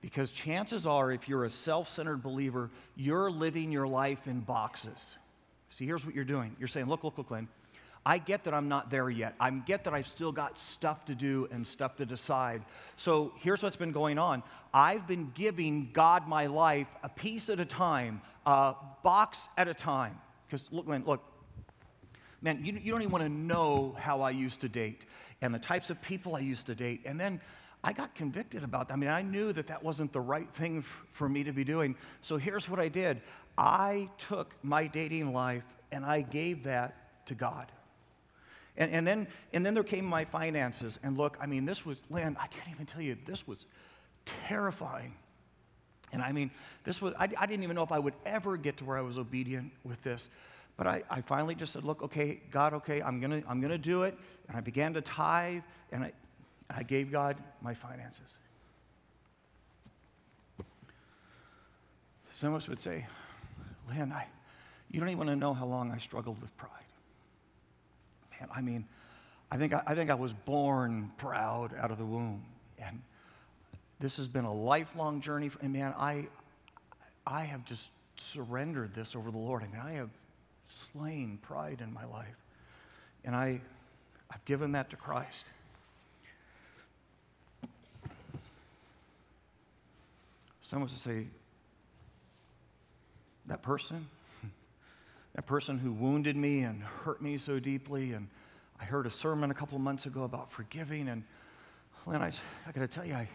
Because 0.00 0.30
chances 0.30 0.86
are, 0.86 1.12
if 1.12 1.28
you're 1.28 1.44
a 1.44 1.50
self 1.50 1.88
centered 1.88 2.22
believer, 2.22 2.70
you're 2.96 3.30
living 3.30 3.70
your 3.70 3.86
life 3.86 4.26
in 4.26 4.40
boxes. 4.40 5.16
See, 5.70 5.86
here's 5.86 6.04
what 6.04 6.14
you're 6.14 6.24
doing 6.24 6.56
you're 6.58 6.68
saying, 6.68 6.86
Look, 6.86 7.04
look, 7.04 7.18
look, 7.18 7.28
Glenn. 7.28 7.48
I 8.04 8.18
get 8.18 8.44
that 8.44 8.54
I'm 8.54 8.68
not 8.68 8.90
there 8.90 9.10
yet. 9.10 9.34
I 9.38 9.50
get 9.50 9.84
that 9.84 9.92
I've 9.92 10.06
still 10.06 10.32
got 10.32 10.58
stuff 10.58 11.04
to 11.06 11.14
do 11.14 11.48
and 11.50 11.66
stuff 11.66 11.96
to 11.96 12.06
decide. 12.06 12.62
So 12.96 13.32
here's 13.36 13.62
what's 13.62 13.76
been 13.76 13.92
going 13.92 14.18
on 14.18 14.42
I've 14.72 15.06
been 15.06 15.30
giving 15.34 15.90
God 15.92 16.26
my 16.26 16.46
life 16.46 16.88
a 17.02 17.08
piece 17.08 17.50
at 17.50 17.60
a 17.60 17.64
time, 17.64 18.22
a 18.46 18.74
box 19.02 19.48
at 19.56 19.68
a 19.68 19.74
time. 19.74 20.18
Because 20.46 20.66
look, 20.72 20.86
Glenn, 20.86 21.04
look, 21.04 21.22
man, 22.40 22.64
you, 22.64 22.72
you 22.72 22.90
don't 22.90 23.02
even 23.02 23.12
want 23.12 23.24
to 23.24 23.30
know 23.30 23.94
how 23.98 24.22
I 24.22 24.30
used 24.30 24.62
to 24.62 24.68
date 24.68 25.04
and 25.42 25.54
the 25.54 25.58
types 25.58 25.90
of 25.90 26.00
people 26.00 26.36
I 26.36 26.40
used 26.40 26.66
to 26.66 26.74
date. 26.74 27.02
And 27.04 27.20
then 27.20 27.40
I 27.84 27.92
got 27.92 28.14
convicted 28.14 28.64
about 28.64 28.88
that. 28.88 28.94
I 28.94 28.96
mean, 28.96 29.10
I 29.10 29.22
knew 29.22 29.52
that 29.52 29.66
that 29.68 29.82
wasn't 29.82 30.12
the 30.12 30.20
right 30.20 30.50
thing 30.52 30.78
f- 30.78 31.04
for 31.12 31.28
me 31.28 31.44
to 31.44 31.52
be 31.52 31.64
doing. 31.64 31.96
So 32.20 32.36
here's 32.36 32.68
what 32.68 32.80
I 32.80 32.88
did 32.88 33.20
I 33.58 34.08
took 34.18 34.54
my 34.62 34.86
dating 34.86 35.32
life 35.32 35.64
and 35.92 36.04
I 36.04 36.22
gave 36.22 36.64
that 36.64 37.26
to 37.26 37.34
God. 37.34 37.70
And, 38.76 38.92
and, 38.92 39.06
then, 39.06 39.26
and 39.52 39.64
then 39.64 39.74
there 39.74 39.84
came 39.84 40.04
my 40.04 40.24
finances. 40.24 40.98
And 41.02 41.18
look, 41.18 41.36
I 41.40 41.46
mean, 41.46 41.64
this 41.64 41.84
was, 41.84 42.02
Lynn, 42.10 42.36
I 42.40 42.46
can't 42.46 42.68
even 42.70 42.86
tell 42.86 43.02
you, 43.02 43.16
this 43.26 43.46
was 43.46 43.66
terrifying. 44.46 45.14
And 46.12 46.22
I 46.22 46.32
mean, 46.32 46.50
this 46.84 47.00
was, 47.00 47.14
I, 47.18 47.28
I 47.38 47.46
didn't 47.46 47.62
even 47.62 47.76
know 47.76 47.82
if 47.82 47.92
I 47.92 47.98
would 47.98 48.14
ever 48.24 48.56
get 48.56 48.76
to 48.78 48.84
where 48.84 48.96
I 48.96 49.02
was 49.02 49.18
obedient 49.18 49.72
with 49.84 50.02
this. 50.02 50.28
But 50.76 50.86
I, 50.86 51.02
I 51.10 51.20
finally 51.20 51.54
just 51.54 51.72
said, 51.72 51.84
look, 51.84 52.02
okay, 52.02 52.40
God, 52.50 52.72
okay, 52.74 53.02
I'm 53.02 53.20
going 53.20 53.42
to 53.42 53.48
I'm 53.48 53.60
to 53.60 53.78
do 53.78 54.04
it. 54.04 54.16
And 54.48 54.56
I 54.56 54.60
began 54.60 54.94
to 54.94 55.02
tithe, 55.02 55.62
and 55.92 56.04
I, 56.04 56.12
I 56.70 56.82
gave 56.82 57.12
God 57.12 57.36
my 57.60 57.74
finances. 57.74 58.38
Some 62.34 62.54
of 62.54 62.62
us 62.62 62.68
would 62.68 62.80
say, 62.80 63.06
Lynn, 63.88 64.12
I, 64.12 64.26
you 64.90 65.00
don't 65.00 65.10
even 65.10 65.18
want 65.18 65.30
to 65.30 65.36
know 65.36 65.52
how 65.52 65.66
long 65.66 65.90
I 65.90 65.98
struggled 65.98 66.40
with 66.40 66.56
pride. 66.56 66.70
Man, 68.40 68.48
I 68.54 68.60
mean, 68.60 68.86
I 69.50 69.56
think 69.56 69.72
I, 69.72 69.82
I 69.86 69.94
think 69.94 70.10
I 70.10 70.14
was 70.14 70.32
born 70.32 71.10
proud 71.18 71.74
out 71.78 71.90
of 71.90 71.98
the 71.98 72.04
womb. 72.04 72.42
And 72.78 73.02
this 73.98 74.16
has 74.16 74.26
been 74.28 74.44
a 74.44 74.52
lifelong 74.52 75.20
journey. 75.20 75.50
And 75.60 75.72
man, 75.72 75.94
I, 75.96 76.26
I 77.26 77.42
have 77.42 77.64
just 77.64 77.90
surrendered 78.16 78.94
this 78.94 79.14
over 79.14 79.30
the 79.30 79.38
Lord. 79.38 79.62
I 79.62 79.66
mean, 79.66 79.80
I 79.80 79.92
have 79.92 80.10
slain 80.68 81.38
pride 81.42 81.80
in 81.82 81.92
my 81.92 82.04
life. 82.04 82.36
And 83.24 83.34
I, 83.34 83.60
I've 84.30 84.44
given 84.44 84.72
that 84.72 84.90
to 84.90 84.96
Christ. 84.96 85.46
Some 90.62 90.82
of 90.82 90.88
us 90.88 91.00
say, 91.00 91.26
that 93.46 93.62
person, 93.62 94.06
that 95.40 95.46
person 95.46 95.78
who 95.78 95.90
wounded 95.90 96.36
me 96.36 96.60
and 96.60 96.82
hurt 96.82 97.22
me 97.22 97.38
so 97.38 97.58
deeply, 97.58 98.12
and 98.12 98.28
I 98.78 98.84
heard 98.84 99.06
a 99.06 99.10
sermon 99.10 99.50
a 99.50 99.54
couple 99.54 99.78
months 99.78 100.04
ago 100.04 100.24
about 100.24 100.50
forgiving, 100.50 101.08
and 101.08 101.24
Lynn, 102.06 102.20
I, 102.20 102.30
I 102.66 102.72
got 102.72 102.82
to 102.82 102.86
tell 102.86 103.06
you, 103.06 103.14
I, 103.14 103.26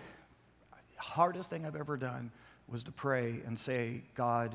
hardest 0.97 1.49
thing 1.49 1.65
I've 1.65 1.75
ever 1.75 1.97
done 1.97 2.29
was 2.67 2.83
to 2.83 2.91
pray 2.91 3.41
and 3.47 3.57
say, 3.57 4.03
God, 4.13 4.53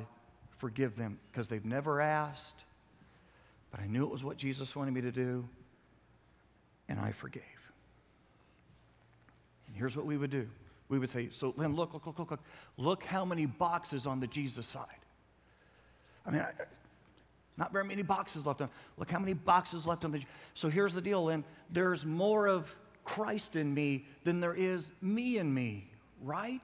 forgive 0.59 0.95
them, 0.95 1.19
because 1.33 1.49
they've 1.49 1.65
never 1.65 2.01
asked, 2.01 2.63
but 3.73 3.81
I 3.81 3.89
knew 3.89 4.05
it 4.05 4.13
was 4.13 4.23
what 4.23 4.37
Jesus 4.37 4.77
wanted 4.77 4.95
me 4.95 5.01
to 5.01 5.11
do, 5.11 5.45
and 6.89 7.01
I 7.01 7.11
forgave. 7.11 7.43
And 9.67 9.75
here's 9.75 9.97
what 9.97 10.07
we 10.07 10.17
would 10.17 10.31
do 10.31 10.49
we 10.89 11.01
would 11.01 11.11
say, 11.11 11.31
So, 11.33 11.53
Lynn, 11.57 11.75
look, 11.75 11.95
look, 11.95 12.07
look, 12.07 12.21
look, 12.21 12.31
look. 12.31 12.41
Look 12.77 13.03
how 13.03 13.25
many 13.25 13.47
boxes 13.47 14.07
on 14.07 14.21
the 14.21 14.29
Jesus 14.29 14.69
side. 14.69 14.87
I 16.25 16.31
mean, 16.31 16.43
I, 16.43 16.53
not 17.61 17.73
very 17.73 17.85
many 17.85 18.03
boxes 18.03 18.47
left 18.47 18.61
on. 18.61 18.71
Look 18.97 19.11
how 19.11 19.19
many 19.19 19.35
boxes 19.35 19.87
left 19.87 20.05
on 20.05 20.11
the. 20.11 20.23
So 20.55 20.69
here's 20.69 20.95
the 20.95 21.01
deal, 21.01 21.25
Lynn. 21.25 21.45
There's 21.71 22.05
more 22.05 22.49
of 22.49 22.75
Christ 23.05 23.55
in 23.55 23.73
me 23.73 24.07
than 24.25 24.41
there 24.41 24.55
is 24.55 24.91
me 25.01 25.37
in 25.37 25.53
me, 25.53 25.89
right? 26.23 26.63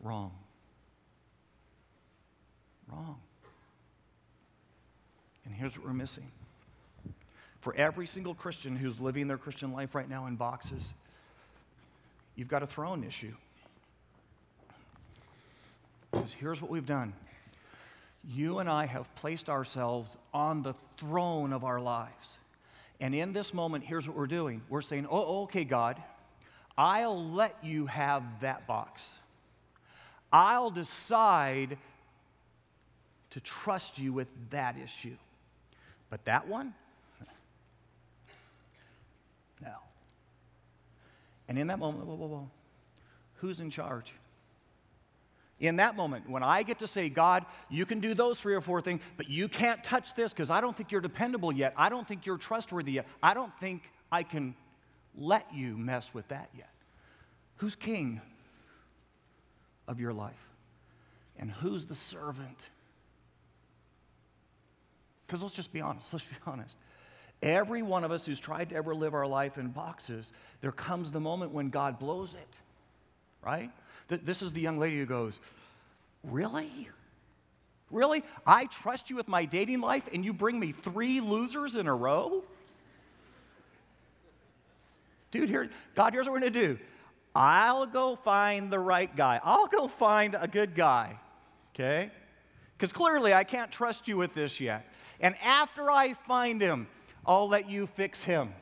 Wrong. 0.00 0.32
Wrong. 2.90 3.20
And 5.44 5.54
here's 5.54 5.76
what 5.76 5.86
we're 5.86 5.92
missing 5.92 6.30
for 7.60 7.74
every 7.76 8.06
single 8.06 8.34
Christian 8.34 8.76
who's 8.76 8.98
living 8.98 9.28
their 9.28 9.36
Christian 9.36 9.72
life 9.72 9.94
right 9.94 10.08
now 10.08 10.26
in 10.26 10.36
boxes, 10.36 10.94
you've 12.34 12.48
got 12.48 12.62
a 12.62 12.66
throne 12.66 13.04
issue. 13.04 13.34
Because 16.10 16.32
here's 16.32 16.60
what 16.62 16.70
we've 16.70 16.86
done 16.86 17.12
you 18.24 18.58
and 18.58 18.68
I 18.68 18.86
have 18.86 19.14
placed 19.14 19.48
ourselves 19.48 20.16
on 20.34 20.62
the 20.62 20.74
throne 20.98 21.52
of 21.52 21.64
our 21.64 21.80
lives. 21.80 22.38
And 23.00 23.14
in 23.14 23.32
this 23.32 23.54
moment, 23.54 23.84
here's 23.84 24.08
what 24.08 24.16
we're 24.16 24.26
doing 24.26 24.62
we're 24.68 24.82
saying, 24.82 25.06
Oh, 25.10 25.42
okay, 25.44 25.64
God, 25.64 26.02
I'll 26.76 27.30
let 27.32 27.56
you 27.62 27.86
have 27.86 28.22
that 28.40 28.66
box. 28.66 29.08
I'll 30.32 30.70
decide 30.70 31.78
to 33.30 33.40
trust 33.40 33.98
you 33.98 34.12
with 34.12 34.28
that 34.50 34.76
issue. 34.76 35.16
But 36.10 36.24
that 36.24 36.46
one, 36.48 36.74
no. 39.62 39.74
And 41.48 41.58
in 41.58 41.66
that 41.68 41.78
moment, 41.78 42.06
whoa, 42.06 42.14
whoa, 42.14 42.26
whoa, 42.26 42.50
who's 43.36 43.60
in 43.60 43.70
charge? 43.70 44.14
In 45.60 45.76
that 45.76 45.96
moment, 45.96 46.28
when 46.30 46.42
I 46.42 46.62
get 46.62 46.78
to 46.80 46.86
say, 46.86 47.08
God, 47.08 47.44
you 47.68 47.84
can 47.84 47.98
do 47.98 48.14
those 48.14 48.40
three 48.40 48.54
or 48.54 48.60
four 48.60 48.80
things, 48.80 49.02
but 49.16 49.28
you 49.28 49.48
can't 49.48 49.82
touch 49.82 50.14
this 50.14 50.32
because 50.32 50.50
I 50.50 50.60
don't 50.60 50.76
think 50.76 50.92
you're 50.92 51.00
dependable 51.00 51.52
yet. 51.52 51.74
I 51.76 51.88
don't 51.88 52.06
think 52.06 52.26
you're 52.26 52.38
trustworthy 52.38 52.92
yet. 52.92 53.06
I 53.22 53.34
don't 53.34 53.52
think 53.58 53.90
I 54.12 54.22
can 54.22 54.54
let 55.16 55.52
you 55.52 55.76
mess 55.76 56.14
with 56.14 56.28
that 56.28 56.48
yet. 56.56 56.70
Who's 57.56 57.74
king 57.74 58.20
of 59.88 59.98
your 59.98 60.12
life? 60.12 60.34
And 61.38 61.50
who's 61.50 61.86
the 61.86 61.96
servant? 61.96 62.58
Because 65.26 65.42
let's 65.42 65.54
just 65.54 65.72
be 65.72 65.80
honest, 65.80 66.12
let's 66.12 66.24
be 66.24 66.36
honest. 66.46 66.76
Every 67.42 67.82
one 67.82 68.04
of 68.04 68.10
us 68.10 68.26
who's 68.26 68.40
tried 68.40 68.70
to 68.70 68.76
ever 68.76 68.94
live 68.94 69.14
our 69.14 69.26
life 69.26 69.58
in 69.58 69.68
boxes, 69.68 70.32
there 70.60 70.72
comes 70.72 71.12
the 71.12 71.20
moment 71.20 71.52
when 71.52 71.70
God 71.70 71.98
blows 71.98 72.34
it, 72.34 72.56
right? 73.44 73.70
This 74.06 74.42
is 74.42 74.52
the 74.52 74.60
young 74.60 74.78
lady 74.78 74.98
who 74.98 75.06
goes, 75.06 75.38
Really? 76.24 76.88
Really? 77.90 78.22
I 78.46 78.66
trust 78.66 79.08
you 79.08 79.16
with 79.16 79.28
my 79.28 79.44
dating 79.44 79.80
life 79.80 80.08
and 80.12 80.24
you 80.24 80.32
bring 80.32 80.58
me 80.58 80.72
three 80.72 81.20
losers 81.20 81.76
in 81.76 81.88
a 81.88 81.94
row? 81.94 82.44
Dude, 85.30 85.48
here, 85.48 85.70
God, 85.94 86.12
here's 86.12 86.26
what 86.26 86.32
we're 86.34 86.40
gonna 86.40 86.50
do. 86.50 86.78
I'll 87.34 87.86
go 87.86 88.16
find 88.16 88.70
the 88.70 88.78
right 88.78 89.14
guy. 89.14 89.40
I'll 89.42 89.66
go 89.66 89.88
find 89.88 90.36
a 90.38 90.48
good 90.48 90.74
guy, 90.74 91.18
okay? 91.74 92.10
Because 92.76 92.92
clearly 92.92 93.32
I 93.32 93.44
can't 93.44 93.70
trust 93.70 94.08
you 94.08 94.16
with 94.16 94.34
this 94.34 94.60
yet. 94.60 94.86
And 95.20 95.36
after 95.42 95.90
I 95.90 96.14
find 96.14 96.60
him, 96.60 96.88
I'll 97.26 97.48
let 97.48 97.68
you 97.68 97.86
fix 97.86 98.22
him. 98.22 98.54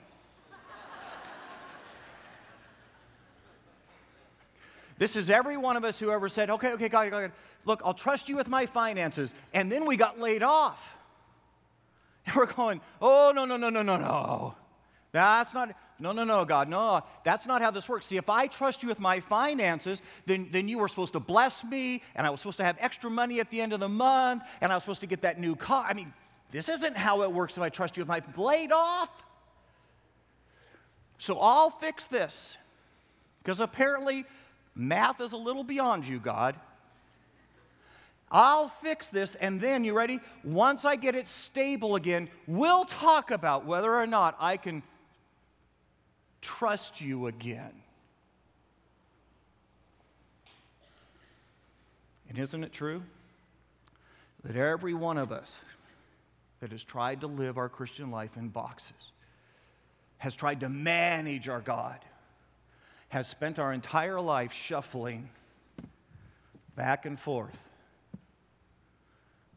This 4.99 5.17
is 5.17 5.31
every 5.31 5.57
one 5.57 5.77
of 5.77 5.85
us 5.85 5.99
who 5.99 6.11
ever 6.11 6.29
said, 6.29 6.51
okay, 6.51 6.73
okay, 6.73 6.89
God, 6.89 7.11
God, 7.11 7.33
look, 7.65 7.83
I'll 7.85 7.95
trust 7.95 8.29
you 8.29 8.37
with 8.37 8.49
my 8.49 8.67
finances. 8.67 9.35
And 9.53 9.71
then 9.71 9.85
we 9.85 9.97
got 9.97 10.19
laid 10.19 10.43
off. 10.43 10.97
And 12.27 12.35
we're 12.37 12.47
going, 12.47 12.81
oh, 13.01 13.33
no, 13.35 13.45
no, 13.45 13.57
no, 13.57 13.69
no, 13.69 13.83
no, 13.83 13.97
no. 13.97 14.55
That's 15.13 15.55
not, 15.55 15.75
no, 15.99 16.13
no, 16.13 16.25
no, 16.25 16.45
God, 16.45 16.69
no. 16.69 17.03
That's 17.25 17.47
not 17.47 17.63
how 17.63 17.71
this 17.71 17.89
works. 17.89 18.07
See, 18.07 18.17
if 18.17 18.29
I 18.29 18.47
trust 18.47 18.83
you 18.83 18.89
with 18.89 19.01
my 19.01 19.21
finances, 19.21 20.03
then, 20.27 20.49
then 20.51 20.69
you 20.69 20.79
were 20.79 20.89
supposed 20.89 21.13
to 21.15 21.21
bless 21.21 21.65
me, 21.65 22.03
and 22.15 22.27
I 22.27 22.31
was 22.31 22.41
supposed 22.41 22.59
to 22.59 22.65
have 22.65 22.77
extra 22.81 23.11
money 23.11 23.41
at 23.41 23.51
the 23.51 23.61
end 23.61 23.73
of 23.73 23.81
the 23.81 23.89
month, 23.89 24.43
and 24.61 24.73
I 24.73 24.77
was 24.77 24.83
supposed 24.83 25.01
to 25.01 25.07
get 25.07 25.23
that 25.23 25.39
new 25.39 25.57
car. 25.57 25.85
I 25.89 25.95
mean, 25.95 26.13
this 26.51 26.69
isn't 26.69 26.97
how 26.97 27.23
it 27.23 27.33
works 27.33 27.57
if 27.57 27.63
I 27.63 27.69
trust 27.69 27.97
you 27.97 28.03
with 28.03 28.09
my 28.09 28.23
laid 28.37 28.73
off. 28.73 29.25
So 31.19 31.39
I'll 31.39 31.71
fix 31.71 32.05
this. 32.07 32.57
Because 33.43 33.61
apparently 33.61 34.25
Math 34.77 35.23
is 35.23 35.33
a 35.33 35.39
little 35.39 35.65
beyond 35.65 36.07
you, 36.07 36.21
God. 36.21 36.55
I'll 38.31 38.69
fix 38.69 39.07
this, 39.07 39.35
and 39.37 39.61
then, 39.61 39.85
you 39.85 39.97
ready? 39.97 40.21
Once 40.45 40.85
I 40.85 40.97
get 40.97 41.15
it 41.15 41.27
stable 41.27 41.97
again, 41.97 42.29
we'll 42.47 42.85
talk 42.85 43.31
about 43.31 43.65
whether 43.65 43.95
or 43.95 44.07
not 44.07 44.37
I 44.39 44.59
can 44.59 44.83
trust 46.43 47.01
you 47.01 47.27
again. 47.29 47.73
And 52.29 52.39
isn't 52.39 52.62
it 52.62 52.73
true 52.73 53.03
that 54.43 54.57
every 54.57 54.93
one 54.93 55.17
of 55.17 55.33
us 55.33 55.61
that 56.61 56.73
has 56.73 56.85
tried 56.85 57.21
to 57.23 57.29
live 57.29 57.57
our 57.57 57.69
Christian 57.69 58.11
life 58.11 58.37
in 58.37 58.49
boxes 58.49 59.12
has 60.19 60.35
tried 60.35 60.61
to 60.61 60.69
manage 60.69 61.49
our 61.49 61.61
God? 61.61 61.99
Has 63.09 63.29
spent 63.29 63.59
our 63.59 63.73
entire 63.73 64.21
life 64.21 64.53
shuffling 64.53 65.29
back 66.75 67.07
and 67.07 67.19
forth 67.19 67.57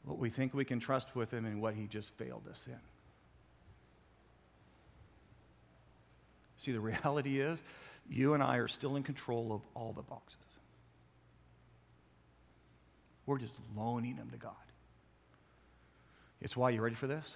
what 0.04 0.18
we 0.18 0.30
think 0.30 0.54
we 0.54 0.66
can 0.66 0.80
trust 0.80 1.16
with 1.16 1.32
Him 1.32 1.46
and 1.46 1.62
what 1.62 1.76
He 1.76 1.86
just 1.86 2.10
failed 2.18 2.44
us 2.50 2.66
in. 2.68 2.80
See, 6.58 6.72
the 6.72 6.80
reality 6.80 7.40
is, 7.40 7.62
you 8.10 8.34
and 8.34 8.42
I 8.42 8.58
are 8.58 8.68
still 8.68 8.96
in 8.96 9.04
control 9.04 9.54
of 9.54 9.62
all 9.76 9.94
the 9.94 10.02
boxes. 10.02 10.38
We're 13.26 13.38
just 13.38 13.56
loaning 13.78 14.16
them 14.16 14.30
to 14.32 14.38
God. 14.38 14.54
It's 16.42 16.58
why, 16.58 16.72
you 16.72 16.82
ready 16.82 16.96
for 16.96 17.06
this? 17.08 17.36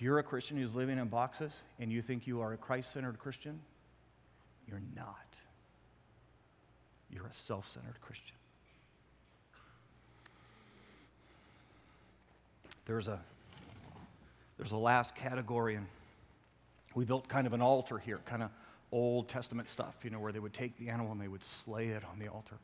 If 0.00 0.04
you're 0.04 0.18
a 0.18 0.22
Christian 0.22 0.56
who's 0.56 0.74
living 0.74 0.96
in 0.96 1.08
boxes 1.08 1.52
and 1.78 1.92
you 1.92 2.00
think 2.00 2.26
you 2.26 2.40
are 2.40 2.54
a 2.54 2.56
Christ 2.56 2.94
centered 2.94 3.18
Christian, 3.18 3.60
you're 4.66 4.80
not. 4.96 5.38
You're 7.10 7.26
a 7.26 7.34
self 7.34 7.68
centered 7.68 8.00
Christian. 8.00 8.34
There's 12.86 13.08
a, 13.08 13.20
there's 14.56 14.72
a 14.72 14.78
last 14.78 15.14
category, 15.14 15.74
and 15.74 15.86
we 16.94 17.04
built 17.04 17.28
kind 17.28 17.46
of 17.46 17.52
an 17.52 17.60
altar 17.60 17.98
here, 17.98 18.20
kind 18.24 18.42
of 18.42 18.48
Old 18.92 19.28
Testament 19.28 19.68
stuff, 19.68 19.96
you 20.02 20.08
know, 20.08 20.18
where 20.18 20.32
they 20.32 20.40
would 20.40 20.54
take 20.54 20.78
the 20.78 20.88
animal 20.88 21.12
and 21.12 21.20
they 21.20 21.28
would 21.28 21.44
slay 21.44 21.88
it 21.88 22.04
on 22.10 22.18
the 22.18 22.28
altar. 22.28 22.56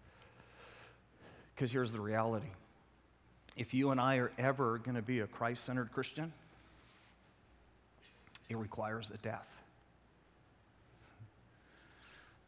Because 1.54 1.70
here's 1.70 1.92
the 1.92 2.00
reality 2.00 2.48
if 3.56 3.74
you 3.74 3.90
and 3.90 4.00
I 4.00 4.16
are 4.16 4.32
ever 4.38 4.78
going 4.78 4.96
to 4.96 5.02
be 5.02 5.20
a 5.20 5.26
Christ 5.26 5.66
centered 5.66 5.92
Christian, 5.92 6.32
it 8.48 8.56
requires 8.56 9.10
a 9.12 9.18
death. 9.18 9.48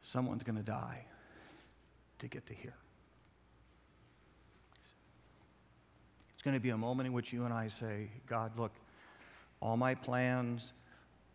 Someone's 0.03 0.43
going 0.43 0.57
to 0.57 0.63
die 0.63 1.05
to 2.19 2.29
get 2.29 2.47
to 2.47 2.55
here. 2.55 2.75
It's 6.35 6.43
going 6.43 6.55
to 6.55 6.61
be 6.61 6.71
a 6.71 6.77
moment 6.77 7.07
in 7.07 7.13
which 7.13 7.33
you 7.33 7.45
and 7.45 7.53
I 7.53 7.69
say, 7.69 8.09
God, 8.27 8.53
look, 8.57 8.73
all 9.61 9.77
my 9.77 9.95
plans, 9.95 10.73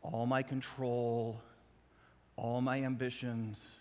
all 0.01 0.25
my 0.25 0.41
control, 0.41 1.41
all 2.37 2.61
my 2.61 2.83
ambitions, 2.83 3.75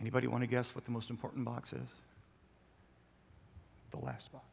Anybody 0.00 0.26
want 0.26 0.42
to 0.42 0.46
guess 0.46 0.74
what 0.74 0.84
the 0.84 0.90
most 0.90 1.10
important 1.10 1.44
box 1.44 1.72
is? 1.72 1.88
The 3.90 3.98
last 3.98 4.30
box. 4.32 4.44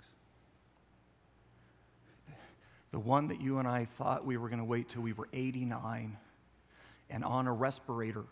The 2.91 2.99
one 2.99 3.27
that 3.27 3.41
you 3.41 3.59
and 3.59 3.67
I 3.67 3.85
thought 3.97 4.25
we 4.25 4.37
were 4.37 4.47
going 4.47 4.59
to 4.59 4.65
wait 4.65 4.89
till 4.89 5.01
we 5.01 5.13
were 5.13 5.27
89 5.33 6.17
and 7.09 7.23
on 7.23 7.45
a 7.45 7.53
respirator. 7.53 8.23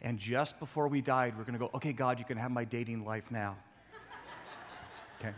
And 0.00 0.18
just 0.18 0.58
before 0.58 0.88
we 0.88 1.02
died, 1.02 1.36
we're 1.36 1.44
going 1.44 1.52
to 1.52 1.58
go, 1.58 1.70
okay, 1.74 1.92
God, 1.92 2.18
you 2.18 2.24
can 2.24 2.38
have 2.38 2.50
my 2.50 2.64
dating 2.64 3.04
life 3.04 3.30
now. 3.30 3.56
okay? 5.20 5.34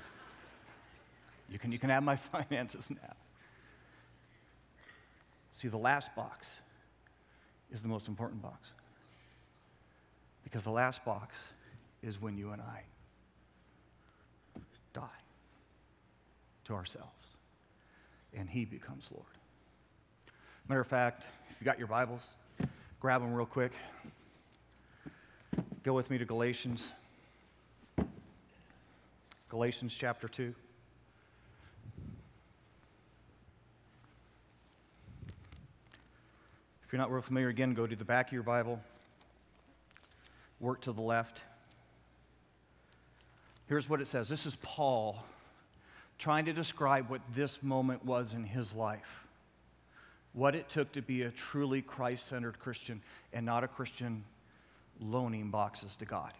You 1.50 1.58
can, 1.58 1.72
you 1.72 1.78
can 1.78 1.90
have 1.90 2.02
my 2.02 2.16
finances 2.48 2.90
now. 2.90 3.16
See, 5.50 5.68
the 5.68 5.76
last 5.76 6.14
box 6.14 6.56
is 7.72 7.82
the 7.82 7.88
most 7.88 8.06
important 8.06 8.40
box. 8.40 8.72
Because 10.48 10.64
the 10.64 10.70
last 10.70 11.04
box 11.04 11.34
is 12.02 12.22
when 12.22 12.38
you 12.38 12.52
and 12.52 12.62
I 12.62 12.80
die 14.94 15.02
to 16.64 16.72
ourselves 16.72 17.36
and 18.34 18.48
He 18.48 18.64
becomes 18.64 19.10
Lord. 19.12 19.26
Matter 20.66 20.80
of 20.80 20.86
fact, 20.86 21.24
if 21.50 21.60
you 21.60 21.66
got 21.66 21.78
your 21.78 21.86
Bibles, 21.86 22.26
grab 22.98 23.20
them 23.20 23.34
real 23.34 23.44
quick. 23.44 23.72
Go 25.82 25.92
with 25.92 26.08
me 26.08 26.16
to 26.16 26.24
Galatians. 26.24 26.92
Galatians 29.50 29.94
chapter 29.94 30.28
2. 30.28 30.54
If 36.86 36.92
you're 36.92 37.00
not 37.00 37.12
real 37.12 37.20
familiar, 37.20 37.48
again, 37.48 37.74
go 37.74 37.86
to 37.86 37.94
the 37.94 38.04
back 38.04 38.28
of 38.28 38.32
your 38.32 38.42
Bible 38.42 38.80
work 40.60 40.80
to 40.82 40.92
the 40.92 41.02
left. 41.02 41.42
Here's 43.66 43.88
what 43.88 44.00
it 44.00 44.06
says 44.06 44.28
this 44.28 44.46
is 44.46 44.56
Paul 44.62 45.22
trying 46.18 46.46
to 46.46 46.52
describe 46.52 47.08
what 47.08 47.20
this 47.34 47.62
moment 47.62 48.04
was 48.04 48.34
in 48.34 48.42
his 48.42 48.72
life, 48.74 49.26
what 50.32 50.54
it 50.54 50.68
took 50.68 50.90
to 50.92 51.02
be 51.02 51.22
a 51.22 51.30
truly 51.30 51.80
Christ 51.80 52.26
centered 52.26 52.58
Christian 52.58 53.02
and 53.32 53.46
not 53.46 53.62
a 53.62 53.68
Christian 53.68 54.24
loaning 55.00 55.50
boxes 55.50 55.94
to 55.96 56.04
God. 56.04 56.32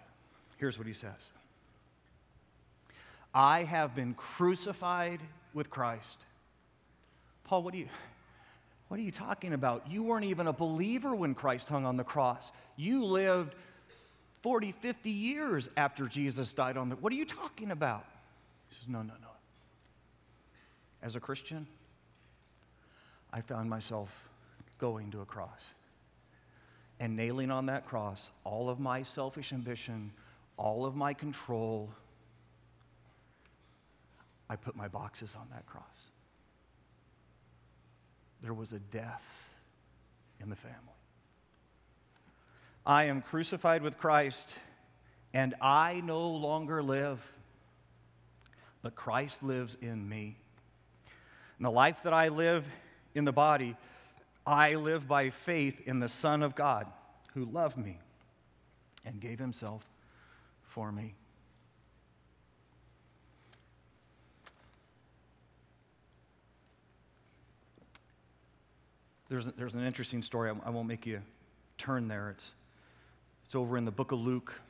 Here's 0.57 0.79
what 0.79 0.87
he 0.87 0.93
says 0.93 1.31
I 3.35 3.63
have 3.63 3.95
been 3.95 4.15
crucified 4.15 5.21
with 5.55 5.71
Christ. 5.71 6.19
Paul, 7.45 7.63
what 7.63 7.73
do 7.73 7.79
you. 7.79 7.89
What 8.89 8.99
are 8.99 9.03
you 9.03 9.13
talking 9.13 9.53
about? 9.53 9.91
You 9.91 10.03
weren't 10.03 10.25
even 10.25 10.47
a 10.47 10.53
believer 10.53 11.15
when 11.15 11.35
Christ 11.35 11.69
hung 11.69 11.85
on 11.85 11.99
the 11.99 12.05
cross. 12.05 12.53
You 12.77 13.05
lived 13.05 13.55
40, 14.43 14.73
50 14.73 15.11
years 15.11 15.69
after 15.77 16.07
Jesus 16.07 16.53
died 16.53 16.77
on 16.77 16.89
the. 16.89 16.97
What 16.97 17.13
are 17.13 17.17
you 17.17 17.27
talking 17.27 17.71
about? 17.71 18.05
He 18.69 18.77
says, 18.77 18.89
No, 18.89 19.03
no, 19.03 19.15
no. 19.21 19.29
As 21.03 21.17
a 21.17 21.21
Christian, 21.21 21.67
I 23.33 23.41
found 23.41 23.69
myself 23.69 24.11
going 24.79 25.11
to 25.11 25.21
a 25.21 25.25
cross 25.25 25.63
and 27.01 27.17
nailing 27.17 27.51
on 27.51 27.67
that 27.67 27.87
cross 27.87 28.31
all 28.45 28.69
of 28.69 28.81
my 28.81 29.03
selfish 29.03 29.53
ambition, 29.53 30.13
all 30.57 30.85
of 30.85 30.97
my 30.97 31.15
control. 31.15 31.91
I 34.51 34.57
put 34.57 34.77
my 34.77 34.89
boxes 34.89 35.37
on 35.39 35.47
that 35.53 35.67
cross. 35.67 35.85
There 38.41 38.55
was 38.55 38.73
a 38.73 38.79
death 38.79 39.55
in 40.41 40.49
the 40.49 40.57
family. 40.57 40.98
I 42.89 43.05
am 43.05 43.21
crucified 43.21 43.83
with 43.83 43.99
Christ, 43.99 44.55
and 45.35 45.55
I 45.61 46.01
no 46.03 46.27
longer 46.31 46.83
live, 46.83 47.21
but 48.81 48.95
Christ 48.95 49.43
lives 49.43 49.77
in 49.83 50.09
me. 50.09 50.39
And 51.59 51.67
the 51.67 51.71
life 51.71 52.03
that 52.05 52.15
I 52.15 52.29
live 52.29 52.67
in 53.15 53.27
the 53.27 53.33
body, 53.33 53.77
I 54.47 54.77
live 54.77 55.07
by 55.07 55.29
faith 55.29 55.87
in 55.87 56.01
the 56.01 56.09
Son 56.09 56.43
of 56.43 56.55
God 56.55 56.87
who 57.35 57.45
loved 57.45 57.77
me 57.77 57.99
and 59.05 59.21
gave 59.21 59.39
himself 59.39 59.87
for 60.63 60.91
me. 60.91 61.15
There's, 69.29 69.45
there's 69.45 69.75
an 69.75 69.85
interesting 69.85 70.23
story. 70.23 70.51
I 70.65 70.71
won't 70.71 70.89
make 70.89 71.05
you 71.05 71.21
turn 71.77 72.09
there. 72.09 72.31
It's 72.31 72.53
it's 73.49 73.55
over 73.55 73.79
in 73.79 73.87
the 73.87 73.91
book 73.91 74.13
of 74.13 74.21
Luke. 74.21 74.61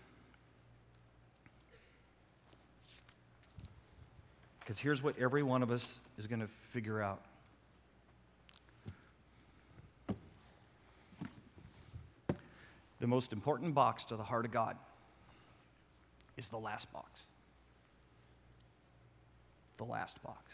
Because 4.60 4.78
here's 4.78 5.02
what 5.02 5.18
every 5.18 5.42
one 5.42 5.64
of 5.64 5.72
us 5.72 5.98
is 6.16 6.28
going 6.28 6.38
to 6.38 6.46
figure 6.46 7.02
out. 7.02 7.20
The 13.00 13.08
most 13.08 13.32
important 13.32 13.74
box 13.74 14.04
to 14.04 14.16
the 14.16 14.22
heart 14.22 14.44
of 14.44 14.52
God 14.52 14.76
is 16.36 16.48
the 16.48 16.58
last 16.58 16.92
box. 16.92 17.22
The 19.78 19.86
last 19.86 20.22
box. 20.22 20.52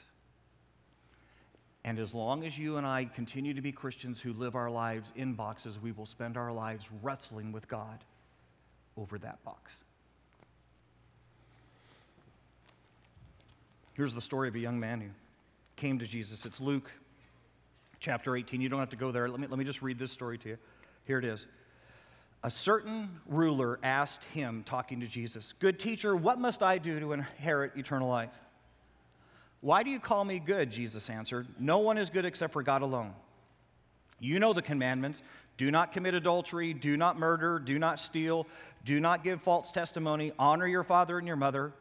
And 1.85 1.99
as 1.99 2.15
long 2.15 2.43
as 2.47 2.59
you 2.59 2.79
and 2.79 2.87
I 2.87 3.05
continue 3.05 3.53
to 3.53 3.61
be 3.61 3.71
Christians 3.71 4.23
who 4.23 4.33
live 4.33 4.55
our 4.55 4.71
lives 4.71 5.13
in 5.15 5.35
boxes, 5.35 5.79
we 5.79 5.93
will 5.93 6.07
spend 6.07 6.39
our 6.39 6.53
lives 6.53 6.89
wrestling 7.03 7.53
with 7.53 7.69
God 7.69 8.03
over 8.97 9.19
that 9.19 9.43
box. 9.45 9.73
Here's 13.95 14.13
the 14.13 14.21
story 14.21 14.49
of 14.49 14.55
a 14.55 14.59
young 14.59 14.79
man 14.81 15.01
who 15.01 15.09
came 15.77 15.99
to 16.01 16.07
Jesus. 16.07 16.45
It's 16.45 16.61
Luke 16.61 16.91
chapter 18.01 18.37
18. 18.37 18.61
You 18.61 18.69
don't 18.69 18.81
have 18.81 18.91
to 18.91 18.97
go 18.97 19.13
there. 19.13 19.29
Let 19.29 19.41
me, 19.41 19.47
let 19.47 19.59
me 19.59 19.65
just 19.65 19.83
read 19.83 19.99
this 19.99 20.11
story 20.11 20.37
to 20.39 20.51
you. 20.51 20.59
Here 21.07 21.19
it 21.19 21.25
is. 21.25 21.47
A 22.43 22.51
certain 22.51 23.09
ruler 23.27 23.79
asked 23.83 24.25
him, 24.25 24.65
talking 24.67 25.01
to 25.01 25.07
Jesus, 25.07 25.55
Good 25.61 25.79
teacher, 25.79 26.15
what 26.15 26.39
must 26.39 26.63
I 26.63 26.79
do 26.79 27.01
to 27.01 27.13
inherit 27.13 27.77
eternal 27.77 28.09
life? 28.09 28.31
Why 29.63 29.83
do 29.83 29.89
you 29.89 29.99
call 29.99 30.27
me 30.27 30.41
good? 30.41 30.71
Jesus 30.71 31.09
answered. 31.09 31.47
No 31.59 31.79
one 31.79 31.97
is 31.97 32.11
good 32.11 32.27
except 32.27 32.53
for 32.53 32.63
God 32.63 32.83
alone. 32.83 33.15
You 34.21 34.39
know 34.39 34.53
the 34.53 34.61
commandments 34.61 35.23
do 35.57 35.71
not 35.71 35.93
commit 35.93 36.15
adultery, 36.15 36.75
do 36.75 36.97
not 36.97 37.19
murder, 37.19 37.59
do 37.59 37.79
not 37.79 38.01
steal, 38.01 38.47
do 38.85 39.01
not 39.01 39.23
give 39.23 39.41
false 39.41 39.71
testimony, 39.71 40.33
honor 40.39 40.67
your 40.67 40.85
father 40.85 41.19
and 41.19 41.27
your 41.27 41.37
mother. 41.37 41.73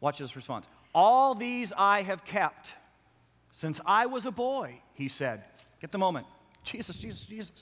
Watch 0.00 0.18
this 0.18 0.36
response. 0.36 0.66
All 0.94 1.34
these 1.34 1.72
I 1.76 2.02
have 2.02 2.24
kept 2.24 2.74
since 3.52 3.80
I 3.86 4.06
was 4.06 4.26
a 4.26 4.30
boy, 4.30 4.80
he 4.94 5.08
said. 5.08 5.44
Get 5.80 5.92
the 5.92 5.98
moment. 5.98 6.26
Jesus, 6.62 6.96
Jesus, 6.96 7.26
Jesus. 7.26 7.52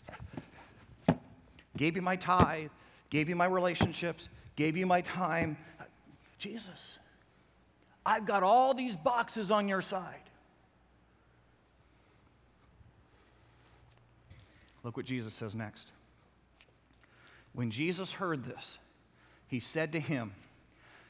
Gave 1.77 1.97
you 1.97 2.03
my 2.03 2.17
tithe, 2.17 2.71
gave 3.11 3.29
you 3.29 3.37
my 3.37 3.47
relationships, 3.47 4.29
gave 4.57 4.77
you 4.77 4.87
my 4.87 5.01
time. 5.01 5.57
Jesus. 6.39 6.99
I've 8.05 8.27
got 8.27 8.43
all 8.43 8.75
these 8.75 8.97
boxes 8.97 9.51
on 9.51 9.69
your 9.69 9.81
side. 9.81 10.22
Look 14.83 14.97
what 14.97 15.07
Jesus 15.07 15.35
says 15.35 15.55
next. 15.55 15.89
When 17.53 17.71
Jesus 17.71 18.13
heard 18.13 18.45
this, 18.45 18.79
he 19.47 19.61
said 19.61 19.93
to 19.93 20.01
him, 20.01 20.33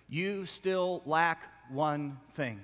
You 0.08 0.46
still 0.46 1.02
lack 1.06 1.44
one 1.70 2.18
thing. 2.34 2.60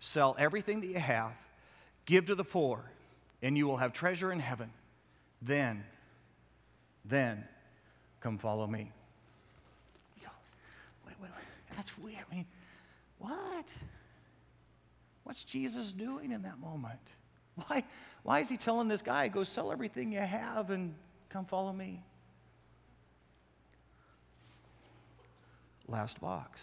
Sell 0.00 0.36
everything 0.38 0.80
that 0.80 0.88
you 0.88 0.98
have, 0.98 1.32
give 2.04 2.26
to 2.26 2.34
the 2.34 2.44
poor, 2.44 2.84
and 3.42 3.56
you 3.56 3.66
will 3.66 3.76
have 3.76 3.92
treasure 3.92 4.30
in 4.32 4.40
heaven. 4.40 4.70
Then, 5.40 5.84
then 7.04 7.44
come 8.20 8.38
follow 8.38 8.66
me. 8.66 8.90
Wait, 11.06 11.14
wait, 11.20 11.30
wait. 11.30 11.76
That's 11.76 11.96
weird. 11.98 12.18
I 12.30 12.34
mean, 12.34 12.46
what? 13.18 13.72
What's 15.24 15.44
Jesus 15.44 15.92
doing 15.92 16.32
in 16.32 16.42
that 16.42 16.58
moment? 16.58 17.00
Why, 17.66 17.84
why 18.22 18.40
is 18.40 18.48
he 18.48 18.56
telling 18.56 18.88
this 18.88 19.02
guy, 19.02 19.28
go 19.28 19.42
sell 19.42 19.72
everything 19.72 20.12
you 20.12 20.20
have 20.20 20.70
and 20.70 20.94
come 21.28 21.44
follow 21.44 21.72
me? 21.72 22.02
Last 25.88 26.20
box. 26.20 26.60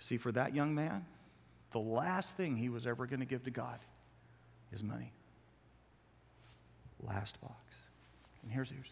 See, 0.00 0.16
for 0.16 0.32
that 0.32 0.54
young 0.54 0.74
man, 0.74 1.06
the 1.70 1.78
last 1.78 2.36
thing 2.36 2.56
he 2.56 2.68
was 2.68 2.86
ever 2.86 3.06
going 3.06 3.20
to 3.20 3.26
give 3.26 3.44
to 3.44 3.50
God 3.50 3.78
is 4.72 4.82
money. 4.82 5.12
Last 7.00 7.40
box. 7.40 7.54
And 8.42 8.52
here's 8.52 8.70
yours. 8.70 8.88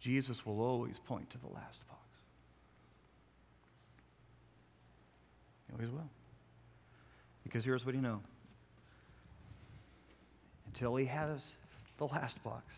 Jesus 0.00 0.44
will 0.44 0.60
always 0.60 0.98
point 0.98 1.30
to 1.30 1.38
the 1.38 1.46
last 1.46 1.86
box. 1.86 2.00
He 5.68 5.74
always 5.74 5.90
will. 5.90 6.08
Because 7.44 7.64
here's 7.64 7.86
what 7.86 7.94
he 7.94 8.00
knows 8.00 8.20
until 10.72 10.94
he 10.94 11.04
has 11.06 11.52
the 11.98 12.06
last 12.06 12.42
box. 12.44 12.72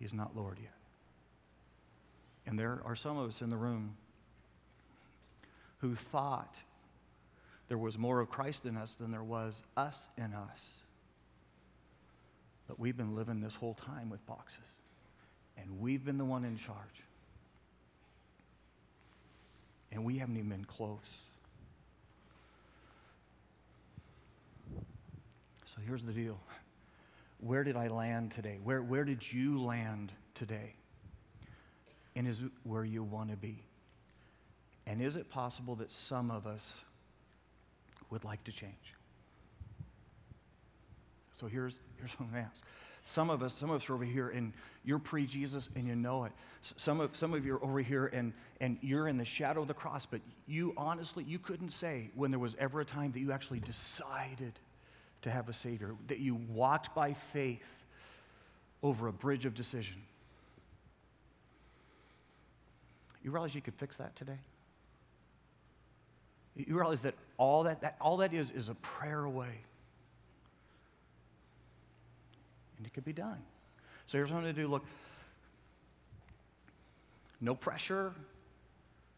He's 0.00 0.14
not 0.14 0.34
Lord 0.34 0.58
yet. 0.60 0.72
And 2.46 2.58
there 2.58 2.80
are 2.84 2.96
some 2.96 3.18
of 3.18 3.28
us 3.28 3.42
in 3.42 3.50
the 3.50 3.56
room 3.56 3.96
who 5.78 5.94
thought 5.94 6.56
there 7.68 7.78
was 7.78 7.98
more 7.98 8.20
of 8.20 8.30
Christ 8.30 8.64
in 8.64 8.76
us 8.76 8.94
than 8.94 9.10
there 9.10 9.22
was 9.22 9.62
us 9.76 10.08
in 10.16 10.32
us. 10.32 10.64
But 12.66 12.80
we've 12.80 12.96
been 12.96 13.14
living 13.14 13.40
this 13.40 13.54
whole 13.54 13.74
time 13.74 14.08
with 14.08 14.26
boxes, 14.26 14.60
and 15.58 15.78
we've 15.78 16.04
been 16.04 16.16
the 16.16 16.24
one 16.24 16.44
in 16.44 16.56
charge. 16.56 17.04
And 19.94 20.04
we 20.04 20.18
haven't 20.18 20.36
even 20.36 20.50
been 20.50 20.64
close. 20.64 20.98
So 25.66 25.80
here's 25.86 26.04
the 26.04 26.12
deal. 26.12 26.38
Where 27.38 27.62
did 27.64 27.76
I 27.76 27.88
land 27.88 28.32
today? 28.32 28.58
Where, 28.62 28.82
where 28.82 29.04
did 29.04 29.32
you 29.32 29.62
land 29.62 30.12
today? 30.34 30.74
And 32.16 32.26
is 32.26 32.40
it 32.40 32.50
where 32.64 32.84
you 32.84 33.02
want 33.02 33.30
to 33.30 33.36
be? 33.36 33.62
And 34.86 35.00
is 35.00 35.16
it 35.16 35.30
possible 35.30 35.76
that 35.76 35.90
some 35.90 36.30
of 36.30 36.46
us 36.46 36.72
would 38.10 38.24
like 38.24 38.42
to 38.44 38.52
change? 38.52 38.94
So 41.38 41.46
here's, 41.46 41.78
here's 41.98 42.12
what 42.12 42.26
I'm 42.26 42.32
going 42.32 42.44
to 42.44 42.50
ask. 42.50 42.62
Some 43.06 43.28
of 43.28 43.42
us, 43.42 43.54
some 43.54 43.70
of 43.70 43.82
us 43.82 43.90
are 43.90 43.94
over 43.94 44.04
here 44.04 44.30
and 44.30 44.52
you're 44.84 44.98
pre-Jesus 44.98 45.68
and 45.76 45.86
you 45.86 45.94
know 45.94 46.24
it. 46.24 46.32
Some 46.62 47.00
of, 47.00 47.14
some 47.14 47.34
of 47.34 47.44
you 47.44 47.56
are 47.56 47.64
over 47.64 47.80
here 47.80 48.06
and, 48.06 48.32
and 48.60 48.78
you're 48.80 49.08
in 49.08 49.18
the 49.18 49.24
shadow 49.24 49.62
of 49.62 49.68
the 49.68 49.74
cross, 49.74 50.06
but 50.06 50.20
you 50.46 50.72
honestly, 50.76 51.24
you 51.24 51.38
couldn't 51.38 51.70
say 51.70 52.10
when 52.14 52.30
there 52.30 52.40
was 52.40 52.56
ever 52.58 52.80
a 52.80 52.84
time 52.84 53.12
that 53.12 53.20
you 53.20 53.30
actually 53.30 53.60
decided 53.60 54.52
to 55.22 55.30
have 55.30 55.48
a 55.48 55.52
Savior, 55.52 55.94
that 56.08 56.18
you 56.18 56.34
walked 56.34 56.94
by 56.94 57.12
faith 57.12 57.84
over 58.82 59.08
a 59.08 59.12
bridge 59.12 59.44
of 59.44 59.54
decision. 59.54 59.96
You 63.22 63.30
realize 63.30 63.54
you 63.54 63.62
could 63.62 63.74
fix 63.74 63.98
that 63.98 64.16
today? 64.16 64.38
You 66.56 66.76
realize 66.76 67.02
that 67.02 67.14
all 67.36 67.64
that, 67.64 67.80
that, 67.80 67.96
all 68.00 68.18
that 68.18 68.32
is 68.32 68.50
is 68.50 68.68
a 68.68 68.74
prayer 68.76 69.24
away 69.24 69.60
and 72.84 72.90
it 72.90 72.94
could 72.94 73.04
be 73.04 73.14
done. 73.14 73.38
So 74.06 74.18
here's 74.18 74.30
what 74.30 74.36
I'm 74.36 74.42
going 74.42 74.54
to 74.54 74.60
do. 74.60 74.68
Look, 74.68 74.84
no 77.40 77.54
pressure, 77.54 78.12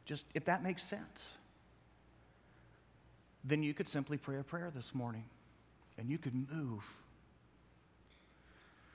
just 0.04 0.24
if 0.34 0.44
that 0.44 0.62
makes 0.62 0.84
sense. 0.84 1.30
Then 3.42 3.64
you 3.64 3.74
could 3.74 3.88
simply 3.88 4.18
pray 4.18 4.38
a 4.38 4.44
prayer 4.44 4.70
this 4.72 4.94
morning 4.94 5.24
and 5.98 6.08
you 6.08 6.16
could 6.16 6.34
move. 6.34 6.84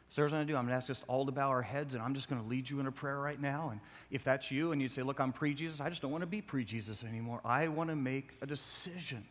So 0.10 0.22
here's 0.22 0.32
what 0.32 0.38
I'm 0.38 0.46
going 0.46 0.48
to 0.48 0.54
do. 0.54 0.58
I'm 0.58 0.64
going 0.64 0.72
to 0.72 0.78
ask 0.78 0.90
us 0.90 1.04
all 1.10 1.26
to 1.26 1.32
bow 1.34 1.50
our 1.50 1.62
heads, 1.62 1.94
and 1.94 2.04
I'm 2.04 2.14
just 2.14 2.30
going 2.30 2.42
to 2.42 2.48
lead 2.48 2.70
you 2.70 2.80
in 2.80 2.88
a 2.88 2.92
prayer 2.92 3.20
right 3.20 3.40
now. 3.40 3.70
And 3.72 3.82
if 4.10 4.24
that's 4.24 4.52
you, 4.52 4.72
and 4.72 4.82
you 4.82 4.88
say, 4.88 5.04
Look, 5.04 5.20
I'm 5.20 5.34
pre 5.34 5.54
Jesus, 5.54 5.82
I 5.82 5.90
just 5.90 6.02
don't 6.02 6.12
want 6.12 6.22
to 6.22 6.28
be 6.28 6.42
pre 6.42 6.64
Jesus 6.64 7.04
anymore. 7.04 7.42
I 7.44 7.68
want 7.68 7.90
to 7.90 7.96
make 7.96 8.38
a 8.42 8.46
decision 8.46 9.26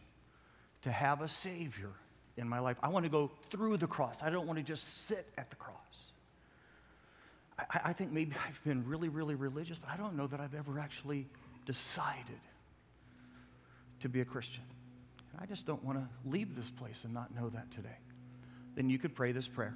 to 0.82 0.90
have 0.90 1.22
a 1.22 1.28
Savior 1.28 1.92
in 2.36 2.48
my 2.48 2.58
life. 2.58 2.76
I 2.82 2.88
want 2.88 3.04
to 3.04 3.10
go 3.10 3.30
through 3.50 3.76
the 3.76 3.86
cross. 3.86 4.22
I 4.22 4.30
don't 4.30 4.46
want 4.46 4.58
to 4.58 4.62
just 4.62 5.06
sit 5.06 5.26
at 5.36 5.50
the 5.50 5.56
cross. 5.56 5.76
I, 7.58 7.80
I, 7.86 7.92
think 7.92 8.12
maybe 8.12 8.32
I've 8.46 8.62
been 8.64 8.86
really, 8.86 9.08
really 9.08 9.34
religious, 9.34 9.78
but 9.78 9.90
I 9.90 9.96
don't 9.96 10.16
know 10.16 10.26
that 10.26 10.40
I've 10.40 10.54
ever 10.54 10.78
actually 10.78 11.26
decided 11.66 12.40
to 14.00 14.08
be 14.08 14.20
a 14.20 14.24
Christian. 14.24 14.64
And 15.32 15.42
I 15.42 15.46
just 15.46 15.66
don't 15.66 15.84
want 15.84 15.98
to 15.98 16.08
leave 16.28 16.56
this 16.56 16.70
place 16.70 17.04
and 17.04 17.12
not 17.12 17.34
know 17.34 17.50
that 17.50 17.70
today. 17.70 17.98
Then 18.74 18.88
you 18.88 18.98
could 18.98 19.14
pray 19.14 19.32
this 19.32 19.48
prayer. 19.48 19.74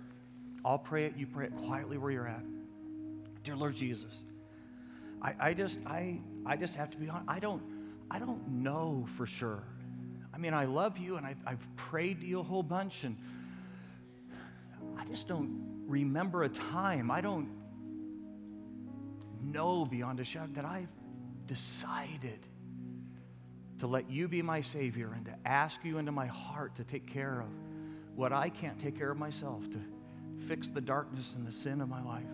I'll 0.65 0.79
pray 0.79 1.05
it, 1.05 1.17
you 1.17 1.27
pray 1.27 1.47
it 1.47 1.53
quietly 1.67 1.99
where 1.99 2.11
you're 2.11 2.27
at. 2.27 2.43
Dear 3.43 3.57
Lord 3.57 3.75
Jesus, 3.75 4.13
I, 5.21 5.35
I 5.39 5.55
just 5.55 5.79
I 5.85 6.19
I 6.47 6.57
just 6.57 6.75
have 6.77 6.91
to 6.91 6.97
be 6.97 7.11
honest. 7.11 7.29
I 7.29 7.39
don't 7.39 7.63
I 8.11 8.19
don't 8.19 8.49
know 8.49 9.05
for 9.07 9.27
sure 9.27 9.63
I 10.35 10.39
mean, 10.39 10.53
I 10.53 10.65
love 10.65 10.99
you 10.99 11.17
and 11.17 11.25
I've, 11.25 11.39
I've 11.47 11.77
prayed 11.77 12.21
to 12.23 12.27
you 12.27 12.41
a 12.41 12.43
whole 12.43 12.65
bunch, 12.65 13.05
and 13.05 13.17
I 14.99 15.05
just 15.05 15.29
don't 15.29 15.85
remember 15.87 16.43
a 16.43 16.49
time. 16.49 17.11
I 17.11 17.21
don't 17.21 17.51
know 19.41 19.85
beyond 19.85 20.19
a 20.19 20.25
shadow 20.25 20.51
that 20.55 20.65
I've 20.65 20.89
decided 21.47 22.49
to 23.79 23.87
let 23.87 24.11
you 24.11 24.27
be 24.27 24.43
my 24.43 24.61
Savior 24.61 25.13
and 25.15 25.25
to 25.27 25.35
ask 25.45 25.85
you 25.85 25.99
into 25.99 26.11
my 26.11 26.27
heart 26.27 26.75
to 26.77 26.85
take 26.85 27.07
care 27.07 27.41
of 27.41 27.49
what 28.17 28.33
I 28.33 28.49
can't 28.49 28.79
take 28.79 28.97
care 28.97 29.13
of 29.13 29.19
myself, 29.19 29.71
to 29.71 29.79
fix 30.49 30.69
the 30.69 30.81
darkness 30.81 31.35
and 31.37 31.47
the 31.47 31.53
sin 31.53 31.81
of 31.81 31.89
my 31.89 32.03
life. 32.03 32.25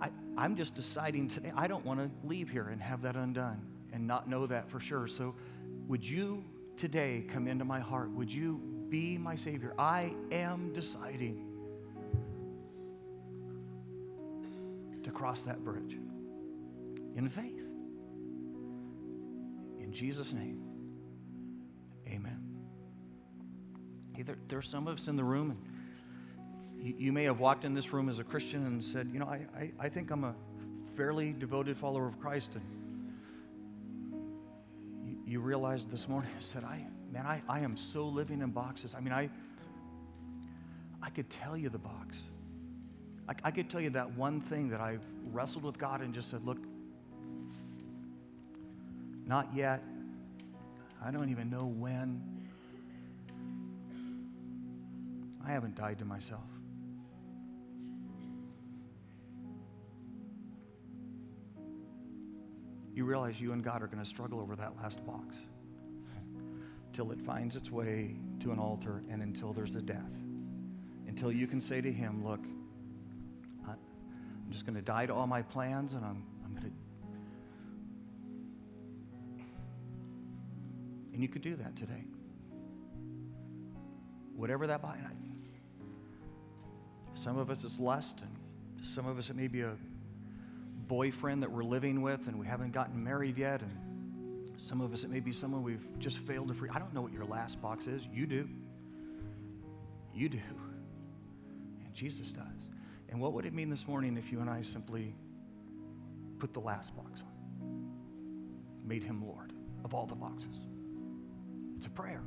I, 0.00 0.10
I'm 0.36 0.56
just 0.56 0.74
deciding 0.74 1.28
today, 1.28 1.52
I 1.54 1.68
don't 1.68 1.84
want 1.84 2.00
to 2.00 2.10
leave 2.26 2.48
here 2.48 2.68
and 2.68 2.80
have 2.80 3.02
that 3.02 3.14
undone 3.14 3.64
and 3.92 4.08
not 4.08 4.28
know 4.28 4.46
that 4.46 4.68
for 4.70 4.80
sure. 4.80 5.06
So, 5.06 5.36
would 5.86 6.08
you 6.08 6.44
today 6.80 7.22
come 7.28 7.46
into 7.46 7.64
my 7.64 7.78
heart? 7.78 8.10
Would 8.12 8.32
you 8.32 8.58
be 8.88 9.18
my 9.18 9.36
Savior? 9.36 9.74
I 9.78 10.14
am 10.32 10.72
deciding 10.72 11.46
to 15.02 15.10
cross 15.10 15.42
that 15.42 15.62
bridge 15.62 15.98
in 17.16 17.28
faith. 17.28 17.60
In 19.78 19.92
Jesus' 19.92 20.32
name, 20.32 20.62
amen. 22.08 22.40
Hey, 24.16 24.24
there, 24.48 24.58
are 24.58 24.62
some 24.62 24.88
of 24.88 24.96
us 24.96 25.08
in 25.08 25.16
the 25.16 25.24
room, 25.24 25.50
and 25.50 26.86
you, 26.86 26.94
you, 26.96 27.12
may 27.12 27.24
have 27.24 27.40
walked 27.40 27.66
in 27.66 27.74
this 27.74 27.92
room 27.92 28.08
as 28.08 28.20
a 28.20 28.24
Christian 28.24 28.64
and 28.64 28.82
said, 28.82 29.10
You 29.12 29.18
know, 29.18 29.26
I, 29.26 29.46
I, 29.54 29.72
I 29.78 29.88
think 29.90 30.10
I'm 30.10 30.24
a 30.24 30.34
fairly 30.96 31.34
devoted 31.38 31.76
follower 31.76 32.06
of 32.06 32.18
Christ. 32.18 32.52
And 32.54 32.79
you, 35.30 35.40
realized 35.40 35.90
this 35.90 36.08
morning, 36.08 36.30
I 36.36 36.40
said, 36.40 36.64
I, 36.64 36.84
man, 37.12 37.26
I, 37.26 37.42
I 37.48 37.60
am 37.60 37.76
so 37.76 38.06
living 38.06 38.42
in 38.42 38.50
boxes. 38.50 38.94
I 38.94 39.00
mean, 39.00 39.12
I, 39.12 39.28
I 41.02 41.10
could 41.10 41.30
tell 41.30 41.56
you 41.56 41.68
the 41.68 41.78
box. 41.78 42.22
I, 43.28 43.34
I 43.44 43.50
could 43.50 43.70
tell 43.70 43.80
you 43.80 43.90
that 43.90 44.16
one 44.16 44.40
thing 44.40 44.68
that 44.70 44.80
I've 44.80 45.04
wrestled 45.32 45.64
with 45.64 45.78
God 45.78 46.00
and 46.00 46.12
just 46.12 46.30
said, 46.30 46.44
Look, 46.44 46.58
not 49.26 49.48
yet. 49.54 49.82
I 51.02 51.10
don't 51.10 51.30
even 51.30 51.48
know 51.48 51.64
when. 51.64 52.20
I 55.46 55.52
haven't 55.52 55.74
died 55.74 55.98
to 56.00 56.04
myself. 56.04 56.44
You 63.00 63.06
realize 63.06 63.40
you 63.40 63.52
and 63.52 63.64
God 63.64 63.82
are 63.82 63.86
going 63.86 64.04
to 64.04 64.04
struggle 64.04 64.40
over 64.40 64.54
that 64.56 64.76
last 64.76 65.02
box 65.06 65.34
till 66.92 67.12
it 67.12 67.20
finds 67.22 67.56
its 67.56 67.70
way 67.70 68.14
to 68.40 68.52
an 68.52 68.58
altar 68.58 69.00
and 69.08 69.22
until 69.22 69.54
there's 69.54 69.74
a 69.74 69.80
death. 69.80 70.12
Until 71.08 71.32
you 71.32 71.46
can 71.46 71.62
say 71.62 71.80
to 71.80 71.90
Him, 71.90 72.22
Look, 72.22 72.44
I'm 73.66 74.50
just 74.50 74.66
going 74.66 74.74
to 74.74 74.82
die 74.82 75.06
to 75.06 75.14
all 75.14 75.26
my 75.26 75.40
plans 75.40 75.94
and 75.94 76.04
I'm 76.04 76.26
I'm 76.44 76.50
going 76.50 76.64
to. 76.64 76.72
And 81.14 81.22
you 81.22 81.28
could 81.30 81.40
do 81.40 81.56
that 81.56 81.74
today. 81.76 82.04
Whatever 84.36 84.66
that 84.66 84.82
body. 84.82 85.00
Some 87.14 87.38
of 87.38 87.48
us 87.48 87.64
it's 87.64 87.78
lust, 87.78 88.20
and 88.20 88.84
some 88.86 89.06
of 89.06 89.18
us 89.18 89.30
it 89.30 89.36
may 89.36 89.48
be 89.48 89.62
a 89.62 89.74
boyfriend 90.90 91.40
that 91.44 91.50
we're 91.52 91.62
living 91.62 92.02
with 92.02 92.26
and 92.26 92.36
we 92.36 92.44
haven't 92.44 92.72
gotten 92.72 93.02
married 93.02 93.38
yet, 93.38 93.62
and 93.62 93.70
some 94.56 94.80
of 94.80 94.92
us 94.92 95.04
it 95.04 95.10
may 95.10 95.20
be 95.20 95.30
someone 95.30 95.62
we've 95.62 95.86
just 96.00 96.18
failed 96.18 96.48
to 96.48 96.54
free. 96.54 96.68
I 96.68 96.80
don't 96.80 96.92
know 96.92 97.00
what 97.00 97.12
your 97.12 97.24
last 97.24 97.62
box 97.62 97.86
is. 97.86 98.06
You 98.12 98.26
do. 98.26 98.48
You 100.12 100.28
do. 100.28 100.40
And 101.84 101.94
Jesus 101.94 102.32
does. 102.32 102.44
And 103.08 103.20
what 103.20 103.32
would 103.34 103.46
it 103.46 103.54
mean 103.54 103.70
this 103.70 103.86
morning 103.86 104.16
if 104.16 104.32
you 104.32 104.40
and 104.40 104.50
I 104.50 104.62
simply 104.62 105.14
put 106.40 106.52
the 106.52 106.60
last 106.60 106.94
box 106.96 107.20
on? 107.20 107.88
Made 108.84 109.04
him 109.04 109.24
Lord 109.24 109.52
of 109.84 109.94
all 109.94 110.06
the 110.06 110.16
boxes. 110.16 110.56
It's 111.76 111.86
a 111.86 111.90
prayer. 111.90 112.20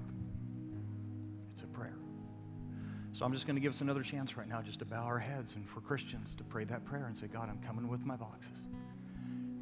So 3.13 3.26
I'm 3.26 3.32
just 3.32 3.45
going 3.45 3.56
to 3.56 3.62
give 3.62 3.71
us 3.71 3.82
another 3.82 4.02
chance 4.02 4.36
right 4.38 4.49
now 4.49 4.63
just 4.63 4.80
to 4.80 4.86
bow 4.86 5.04
our 5.04 5.19
heads 5.19 5.54
and 5.56 5.69
for 5.69 5.82
Christians 5.82 6.34
to 6.36 6.43
pray 6.43 6.63
that 6.65 6.84
prayer 6.84 7.06
and 7.06 7.15
say, 7.15 7.28
God, 7.28 7.47
I'm 7.47 7.60
coming 7.60 7.88
with 7.88 8.04
my 8.04 8.15
boxes, 8.15 8.58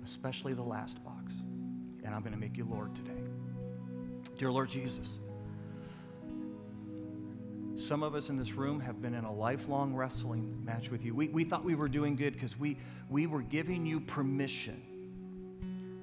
especially 0.05 0.53
the 0.53 0.63
last 0.63 1.03
box, 1.03 1.33
and 2.05 2.15
I'm 2.15 2.21
going 2.21 2.31
to 2.31 2.39
make 2.39 2.55
you 2.55 2.63
Lord 2.63 2.95
today. 2.95 3.11
Dear 4.37 4.53
Lord 4.53 4.69
Jesus, 4.69 5.19
some 7.75 8.03
of 8.03 8.15
us 8.15 8.29
in 8.29 8.37
this 8.37 8.53
room 8.53 8.79
have 8.79 9.01
been 9.01 9.13
in 9.13 9.25
a 9.25 9.33
lifelong 9.33 9.93
wrestling 9.93 10.63
match 10.63 10.89
with 10.89 11.03
you. 11.03 11.13
We, 11.13 11.27
we 11.27 11.43
thought 11.43 11.65
we 11.65 11.75
were 11.75 11.89
doing 11.89 12.15
good 12.15 12.33
because 12.33 12.57
we, 12.57 12.77
we 13.09 13.27
were 13.27 13.41
giving 13.41 13.85
you 13.85 13.99
permission 13.99 14.81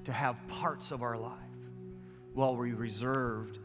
to 0.03 0.11
have 0.11 0.39
parts 0.49 0.91
of 0.91 1.01
our 1.01 1.17
life 1.17 1.33
while 2.35 2.55
we 2.55 2.73
reserved 2.73 3.57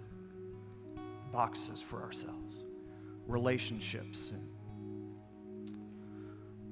boxes 1.33 1.83
for 1.83 2.03
ourselves 2.03 2.44
relationships 3.27 4.31
and 4.31 4.49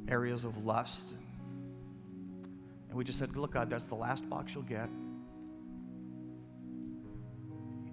areas 0.08 0.44
of 0.44 0.64
lust. 0.64 1.04
And, 2.88 2.96
we 2.96 3.04
just 3.04 3.18
said, 3.18 3.36
Look, 3.36 3.52
God, 3.52 3.70
that's 3.70 3.86
the 3.86 3.94
last 3.94 4.28
box 4.28 4.54
you'll 4.54 4.64
get. 4.64 4.88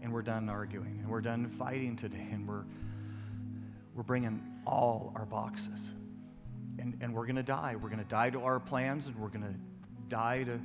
And 0.02 0.14
we're 0.14 0.22
done 0.22 0.50
arguing 0.50 1.00
and 1.02 1.10
we're 1.10 1.22
done 1.22 1.50
fighting 1.50 1.96
today 1.96 2.28
and 2.32 2.48
we're, 2.48 2.64
we're 3.96 4.04
bringing 4.04 4.42
all 4.66 5.14
our 5.16 5.26
boxes. 5.26 5.92
And, 6.80 6.98
and 7.02 7.14
we're 7.14 7.26
going 7.26 7.36
to 7.36 7.44
die. 7.44 7.76
We're 7.76 7.90
going 7.90 8.00
to 8.00 8.10
die 8.10 8.30
to 8.30 8.42
our 8.42 8.60
plans 8.60 9.08
and 9.08 9.16
we're 9.18 9.28
going 9.28 9.44
to 9.44 9.56
die 10.08 10.44
to 10.44 10.60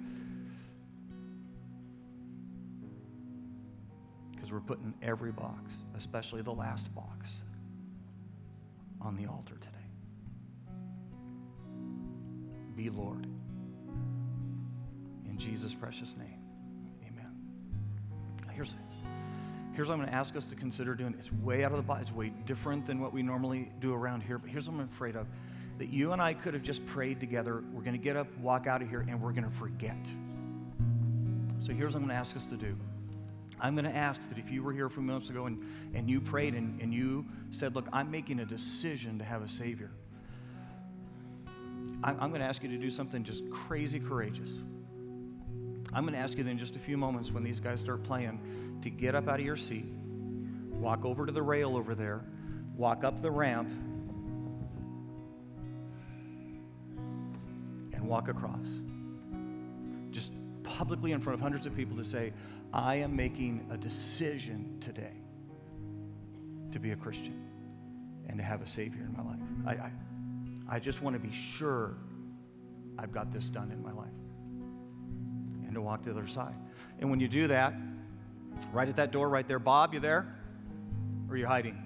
because 4.44 4.52
we're 4.52 4.60
putting 4.60 4.92
every 5.00 5.32
box, 5.32 5.72
especially 5.96 6.42
the 6.42 6.52
last 6.52 6.94
box, 6.94 7.30
on 9.04 9.16
the 9.16 9.26
altar 9.26 9.54
today. 9.54 9.68
Be 12.74 12.90
Lord. 12.90 13.26
In 15.26 15.38
Jesus' 15.38 15.74
precious 15.74 16.14
name, 16.16 16.40
amen. 17.06 17.30
Here's, 18.50 18.74
here's 19.72 19.88
what 19.88 19.94
I'm 19.94 20.00
going 20.00 20.10
to 20.10 20.14
ask 20.14 20.34
us 20.36 20.46
to 20.46 20.54
consider 20.54 20.94
doing. 20.94 21.14
It's 21.18 21.30
way 21.32 21.64
out 21.64 21.72
of 21.72 21.76
the 21.76 21.82
box, 21.82 22.02
it's 22.02 22.12
way 22.12 22.32
different 22.46 22.86
than 22.86 23.00
what 23.00 23.12
we 23.12 23.22
normally 23.22 23.70
do 23.80 23.92
around 23.92 24.22
here, 24.22 24.38
but 24.38 24.48
here's 24.48 24.68
what 24.68 24.80
I'm 24.80 24.88
afraid 24.88 25.16
of 25.16 25.26
that 25.78 25.88
you 25.88 26.12
and 26.12 26.22
I 26.22 26.34
could 26.34 26.54
have 26.54 26.62
just 26.62 26.86
prayed 26.86 27.18
together. 27.18 27.64
We're 27.72 27.82
going 27.82 27.98
to 27.98 28.02
get 28.02 28.16
up, 28.16 28.28
walk 28.38 28.66
out 28.66 28.80
of 28.80 28.88
here, 28.88 29.04
and 29.08 29.20
we're 29.20 29.32
going 29.32 29.44
to 29.44 29.56
forget. 29.56 29.96
So 31.60 31.72
here's 31.72 31.94
what 31.94 32.00
I'm 32.00 32.06
going 32.06 32.10
to 32.10 32.14
ask 32.14 32.36
us 32.36 32.46
to 32.46 32.56
do. 32.56 32.76
I'm 33.60 33.74
going 33.74 33.84
to 33.84 33.96
ask 33.96 34.28
that 34.28 34.38
if 34.38 34.50
you 34.50 34.62
were 34.62 34.72
here 34.72 34.86
a 34.86 34.90
few 34.90 35.02
minutes 35.02 35.30
ago 35.30 35.46
and, 35.46 35.62
and 35.94 36.08
you 36.08 36.20
prayed 36.20 36.54
and, 36.54 36.80
and 36.80 36.92
you 36.92 37.24
said, 37.50 37.74
Look, 37.74 37.88
I'm 37.92 38.10
making 38.10 38.40
a 38.40 38.44
decision 38.44 39.18
to 39.18 39.24
have 39.24 39.42
a 39.42 39.48
Savior, 39.48 39.90
I'm, 42.02 42.16
I'm 42.20 42.30
going 42.30 42.40
to 42.40 42.46
ask 42.46 42.62
you 42.62 42.68
to 42.68 42.78
do 42.78 42.90
something 42.90 43.24
just 43.24 43.48
crazy 43.50 44.00
courageous. 44.00 44.50
I'm 45.92 46.02
going 46.02 46.14
to 46.14 46.20
ask 46.20 46.36
you 46.36 46.42
then, 46.42 46.52
in 46.52 46.58
just 46.58 46.74
a 46.74 46.80
few 46.80 46.96
moments 46.96 47.30
when 47.30 47.44
these 47.44 47.60
guys 47.60 47.78
start 47.78 48.02
playing, 48.02 48.78
to 48.82 48.90
get 48.90 49.14
up 49.14 49.28
out 49.28 49.38
of 49.38 49.46
your 49.46 49.56
seat, 49.56 49.86
walk 50.72 51.04
over 51.04 51.24
to 51.24 51.32
the 51.32 51.42
rail 51.42 51.76
over 51.76 51.94
there, 51.94 52.22
walk 52.76 53.04
up 53.04 53.22
the 53.22 53.30
ramp, 53.30 53.68
and 57.92 58.08
walk 58.08 58.28
across. 58.28 58.66
Just 60.10 60.32
publicly 60.64 61.12
in 61.12 61.20
front 61.20 61.34
of 61.34 61.40
hundreds 61.40 61.64
of 61.64 61.76
people 61.76 61.96
to 61.96 62.04
say, 62.04 62.32
I 62.74 62.96
am 62.96 63.14
making 63.14 63.68
a 63.70 63.76
decision 63.76 64.78
today 64.80 65.12
to 66.72 66.80
be 66.80 66.90
a 66.90 66.96
Christian 66.96 67.40
and 68.28 68.36
to 68.36 68.42
have 68.42 68.62
a 68.62 68.66
Savior 68.66 69.02
in 69.02 69.16
my 69.16 69.22
life. 69.22 69.38
I, 69.64 69.70
I, 69.70 69.92
I 70.76 70.78
just 70.80 71.00
want 71.00 71.14
to 71.14 71.20
be 71.20 71.32
sure 71.32 71.94
I've 72.98 73.12
got 73.12 73.30
this 73.30 73.48
done 73.48 73.70
in 73.70 73.80
my 73.80 73.92
life 73.92 74.08
and 75.64 75.72
to 75.74 75.80
walk 75.80 76.02
to 76.02 76.12
the 76.12 76.18
other 76.18 76.26
side. 76.26 76.56
And 76.98 77.08
when 77.10 77.20
you 77.20 77.28
do 77.28 77.46
that, 77.46 77.74
right 78.72 78.88
at 78.88 78.96
that 78.96 79.12
door 79.12 79.28
right 79.28 79.46
there, 79.46 79.60
Bob, 79.60 79.94
you 79.94 80.00
there? 80.00 80.34
Or 81.28 81.34
are 81.34 81.36
you 81.36 81.46
hiding? 81.46 81.80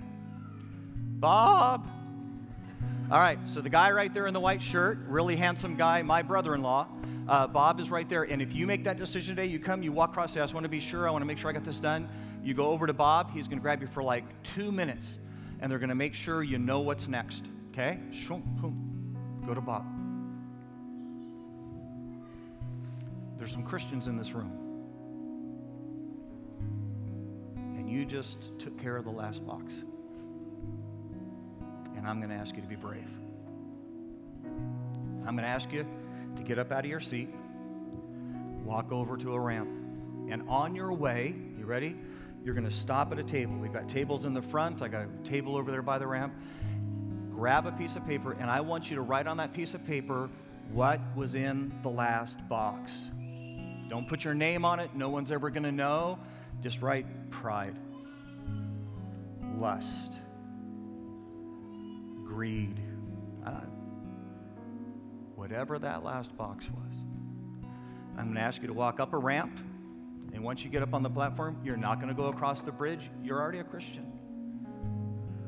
Bob! 1.20 1.86
All 3.11 3.18
right, 3.18 3.38
so 3.46 3.62
the 3.62 3.70
guy 3.70 3.90
right 3.90 4.12
there 4.12 4.26
in 4.26 4.34
the 4.34 4.40
white 4.40 4.62
shirt, 4.62 4.98
really 5.09 5.34
handsome 5.34 5.76
guy, 5.76 6.02
my 6.02 6.20
brother 6.20 6.54
in 6.54 6.61
law. 6.61 6.88
Uh, 7.26 7.46
Bob 7.46 7.80
is 7.80 7.90
right 7.90 8.06
there. 8.06 8.24
And 8.24 8.42
if 8.42 8.54
you 8.54 8.66
make 8.66 8.84
that 8.84 8.98
decision 8.98 9.34
today, 9.34 9.48
you 9.48 9.59
come, 9.59 9.82
you 9.82 9.92
walk 9.92 10.11
across 10.11 10.34
the 10.34 10.40
I 10.40 10.42
just 10.42 10.52
want 10.52 10.64
to 10.64 10.68
be 10.68 10.78
sure, 10.78 11.09
I 11.09 11.11
want 11.11 11.22
to 11.22 11.26
make 11.26 11.38
sure 11.38 11.48
I 11.48 11.54
got 11.54 11.64
this 11.64 11.80
done. 11.80 12.06
You 12.44 12.52
go 12.52 12.66
over 12.66 12.86
to 12.86 12.92
Bob. 12.92 13.30
He's 13.30 13.48
going 13.48 13.61
to 13.61 13.62
grab 13.62 13.80
you 13.80 13.86
for 13.86 14.02
like 14.02 14.24
two 14.42 14.70
minutes, 14.70 15.18
and 15.61 15.72
they're 15.72 15.78
going 15.78 15.88
to 15.88 15.94
make 15.94 16.12
sure 16.12 16.42
you 16.42 16.59
know 16.59 16.80
what's 16.80 17.09
next. 17.09 17.46
Okay? 17.70 17.98
Go 19.46 19.54
to 19.54 19.61
Bob. 19.62 19.86
There's 23.38 23.52
some 23.52 23.64
Christians 23.64 24.06
in 24.06 24.18
this 24.18 24.34
room. 24.34 24.52
And 27.56 27.88
you 27.88 28.04
just 28.04 28.36
took 28.59 28.78
care 28.78 28.98
of 28.98 29.06
the 29.06 29.11
last 29.11 29.46
box. 29.46 29.72
I'm 32.09 32.18
going 32.18 32.30
to 32.30 32.36
ask 32.36 32.56
you 32.56 32.62
to 32.62 32.68
be 32.68 32.76
brave. 32.76 33.09
I'm 35.26 35.36
going 35.36 35.44
to 35.44 35.46
ask 35.46 35.70
you 35.72 35.86
to 36.36 36.42
get 36.42 36.59
up 36.59 36.72
out 36.72 36.84
of 36.84 36.90
your 36.90 37.00
seat, 37.00 37.28
walk 38.64 38.90
over 38.92 39.16
to 39.18 39.34
a 39.34 39.40
ramp. 39.40 39.68
And 40.30 40.48
on 40.48 40.74
your 40.74 40.92
way, 40.92 41.34
you 41.59 41.66
ready? 41.66 41.96
You're 42.44 42.54
going 42.54 42.64
to 42.64 42.70
stop 42.70 43.12
at 43.12 43.18
a 43.18 43.22
table. 43.22 43.56
We've 43.56 43.72
got 43.72 43.88
tables 43.88 44.24
in 44.24 44.32
the 44.32 44.40
front. 44.40 44.80
I 44.80 44.88
got 44.88 45.02
a 45.02 45.28
table 45.28 45.56
over 45.56 45.70
there 45.70 45.82
by 45.82 45.98
the 45.98 46.06
ramp. 46.06 46.32
Grab 47.30 47.66
a 47.66 47.72
piece 47.72 47.94
of 47.94 48.06
paper, 48.06 48.32
and 48.32 48.50
I 48.50 48.61
want 48.61 48.90
you 48.90 48.96
to 48.96 49.02
write 49.02 49.26
on 49.26 49.36
that 49.36 49.52
piece 49.52 49.74
of 49.74 49.86
paper 49.86 50.30
what 50.72 51.00
was 51.14 51.34
in 51.34 51.78
the 51.82 51.90
last 51.90 52.38
box. 52.48 52.92
Don't 53.88 54.09
put 54.09 54.24
your 54.24 54.34
name 54.34 54.64
on 54.64 54.80
it. 54.80 54.94
No 54.94 55.09
one's 55.09 55.30
ever 55.30 55.50
going 55.50 55.62
to 55.62 55.72
know. 55.72 56.18
Just 56.61 56.82
write 56.82 57.06
pride, 57.30 57.76
lust, 59.56 60.17
greed, 62.39 62.80
uh, 63.45 63.51
whatever 65.34 65.76
that 65.76 66.05
last 66.05 66.36
box 66.36 66.70
was. 66.70 66.95
I'm 68.16 68.26
going 68.26 68.36
to 68.36 68.41
ask 68.41 68.61
you 68.61 68.68
to 68.68 68.72
walk 68.72 69.01
up 69.01 69.12
a 69.12 69.18
ramp. 69.18 69.59
And 70.32 70.45
once 70.45 70.62
you 70.62 70.70
get 70.70 70.84
up 70.84 70.95
on 70.95 71.03
the 71.03 71.11
platform, 71.11 71.59
you're 71.64 71.76
not 71.76 71.97
going 71.97 72.11
to 72.11 72.14
go 72.14 72.28
across 72.28 72.61
the 72.61 72.70
bridge. 72.70 73.11
You're 73.24 73.41
already 73.41 73.59
a 73.59 73.64
Christian. 73.64 74.07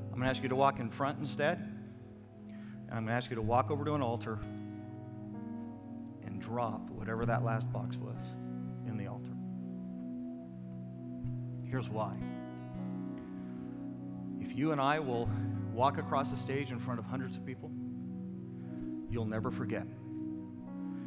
I'm 0.07 0.19
going 0.19 0.23
to 0.23 0.29
ask 0.31 0.43
you 0.43 0.49
to 0.49 0.57
walk 0.57 0.81
in 0.81 0.91
front 0.91 1.21
instead. 1.21 1.59
And 1.59 2.91
I'm 2.91 3.05
going 3.05 3.07
to 3.07 3.13
ask 3.13 3.31
you 3.31 3.37
to 3.37 3.43
walk 3.43 3.71
over 3.71 3.85
to 3.85 3.95
an 3.95 4.03
altar 4.03 4.41
and 6.27 6.41
drop 6.41 6.91
whatever 6.91 7.25
that 7.25 7.45
last 7.45 7.73
box 7.73 7.99
was 7.99 8.17
in 8.89 8.97
the 8.97 9.07
altar. 9.07 9.31
Here's 11.71 11.89
why. 11.89 12.17
If 14.41 14.59
you 14.59 14.73
and 14.73 14.81
I 14.81 14.99
will 14.99 15.31
walk 15.81 15.97
across 15.97 16.31
the 16.31 16.37
stage 16.37 16.71
in 16.73 16.79
front 16.79 16.99
of 16.99 17.07
hundreds 17.07 17.37
of 17.37 17.47
people, 17.47 17.71
you'll 19.11 19.25
never 19.25 19.51
forget. 19.51 19.87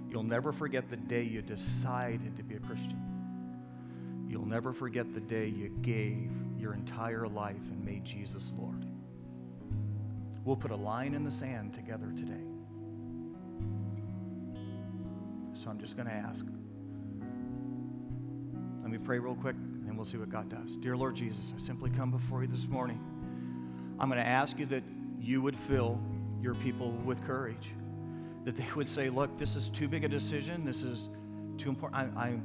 You'll 0.10 0.24
never 0.24 0.52
forget 0.52 0.90
the 0.90 0.98
day 0.98 1.22
you 1.22 1.44
decided 1.44 2.36
to 2.38 2.44
be 2.44 2.56
a 2.56 2.60
Christian. 2.60 3.00
You'll 4.28 4.48
never 4.48 4.74
forget 4.74 5.14
the 5.14 5.20
day 5.20 5.46
you 5.46 5.70
gave 5.84 6.32
your 6.58 6.74
entire 6.74 7.28
life 7.28 7.62
and 7.70 7.86
made 7.86 8.04
Jesus 8.04 8.52
Lord. 8.58 8.88
We'll 10.44 10.56
put 10.56 10.72
a 10.72 10.76
line 10.76 11.14
in 11.14 11.24
the 11.24 11.30
sand 11.30 11.76
together 11.76 12.12
today. 12.18 12.44
So 15.54 15.70
I'm 15.70 15.78
just 15.78 15.96
going 15.96 16.08
to 16.08 16.16
ask. 16.16 16.48
Let 18.82 18.90
me 18.90 18.98
pray 18.98 19.20
real 19.20 19.36
quick, 19.36 19.56
and 19.56 19.88
then 19.88 19.96
we'll 19.96 20.06
see 20.06 20.18
what 20.18 20.30
God 20.30 20.50
does. 20.50 20.78
Dear 20.78 20.98
Lord 20.98 21.16
Jesus, 21.16 21.54
I 21.56 21.60
simply 21.60 21.92
come 21.92 22.10
before 22.10 22.42
you 22.42 22.48
this 22.48 22.68
morning. 22.68 23.13
I'm 24.04 24.10
going 24.10 24.20
to 24.22 24.28
ask 24.28 24.60
you 24.60 24.66
that 24.66 24.84
you 25.18 25.42
would 25.42 25.56
fill 25.56 25.98
your 26.42 26.56
people 26.56 26.92
with 27.06 27.26
courage, 27.26 27.72
that 28.44 28.58
they 28.58 28.68
would 28.76 28.90
say, 28.90 29.10
Look, 29.10 29.38
this 29.38 29.56
is 29.56 29.70
too 29.70 29.88
big 29.88 30.04
a 30.04 30.10
decision. 30.10 30.66
This 30.66 30.84
is 30.84 31.08
too 31.58 31.70
important. 31.70 32.02
I, 32.18 32.22
I'm, 32.22 32.44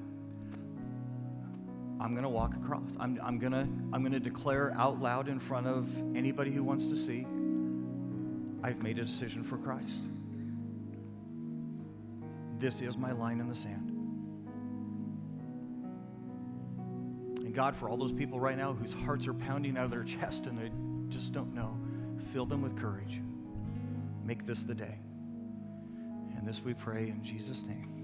I'm 2.00 2.12
going 2.12 2.22
to 2.22 2.28
walk 2.28 2.54
across. 2.54 2.92
I'm, 3.00 3.18
I'm 3.20 3.40
going 3.40 3.50
to 3.50 3.66
I'm 3.92 4.02
going 4.02 4.12
to 4.12 4.20
declare 4.20 4.72
out 4.78 5.02
loud 5.02 5.26
in 5.26 5.40
front 5.40 5.66
of 5.66 5.88
anybody 6.16 6.52
who 6.52 6.62
wants 6.62 6.86
to 6.86 6.96
see 6.96 7.26
I've 8.62 8.80
made 8.80 9.00
a 9.00 9.04
decision 9.04 9.42
for 9.42 9.56
Christ. 9.58 10.02
This 12.60 12.82
is 12.82 12.96
my 12.96 13.10
line 13.10 13.40
in 13.40 13.48
the 13.48 13.54
sand. 13.56 13.88
And 17.44 17.52
God, 17.52 17.74
for 17.74 17.88
all 17.88 17.96
those 17.96 18.12
people 18.12 18.38
right 18.38 18.56
now 18.56 18.74
whose 18.74 18.92
hearts 18.92 19.26
are 19.26 19.34
pounding 19.34 19.76
out 19.76 19.86
of 19.86 19.90
their 19.90 20.04
chest 20.04 20.46
and 20.46 20.56
they 20.56 20.70
just 21.08 21.32
don't 21.32 21.54
know, 21.54 21.76
fill 22.32 22.46
them 22.46 22.62
with 22.62 22.76
courage. 22.76 23.20
Make 24.24 24.46
this 24.46 24.64
the 24.64 24.74
day. 24.74 24.98
And 26.36 26.46
this 26.46 26.62
we 26.62 26.74
pray 26.74 27.08
in 27.08 27.22
Jesus' 27.22 27.62
name. 27.62 27.97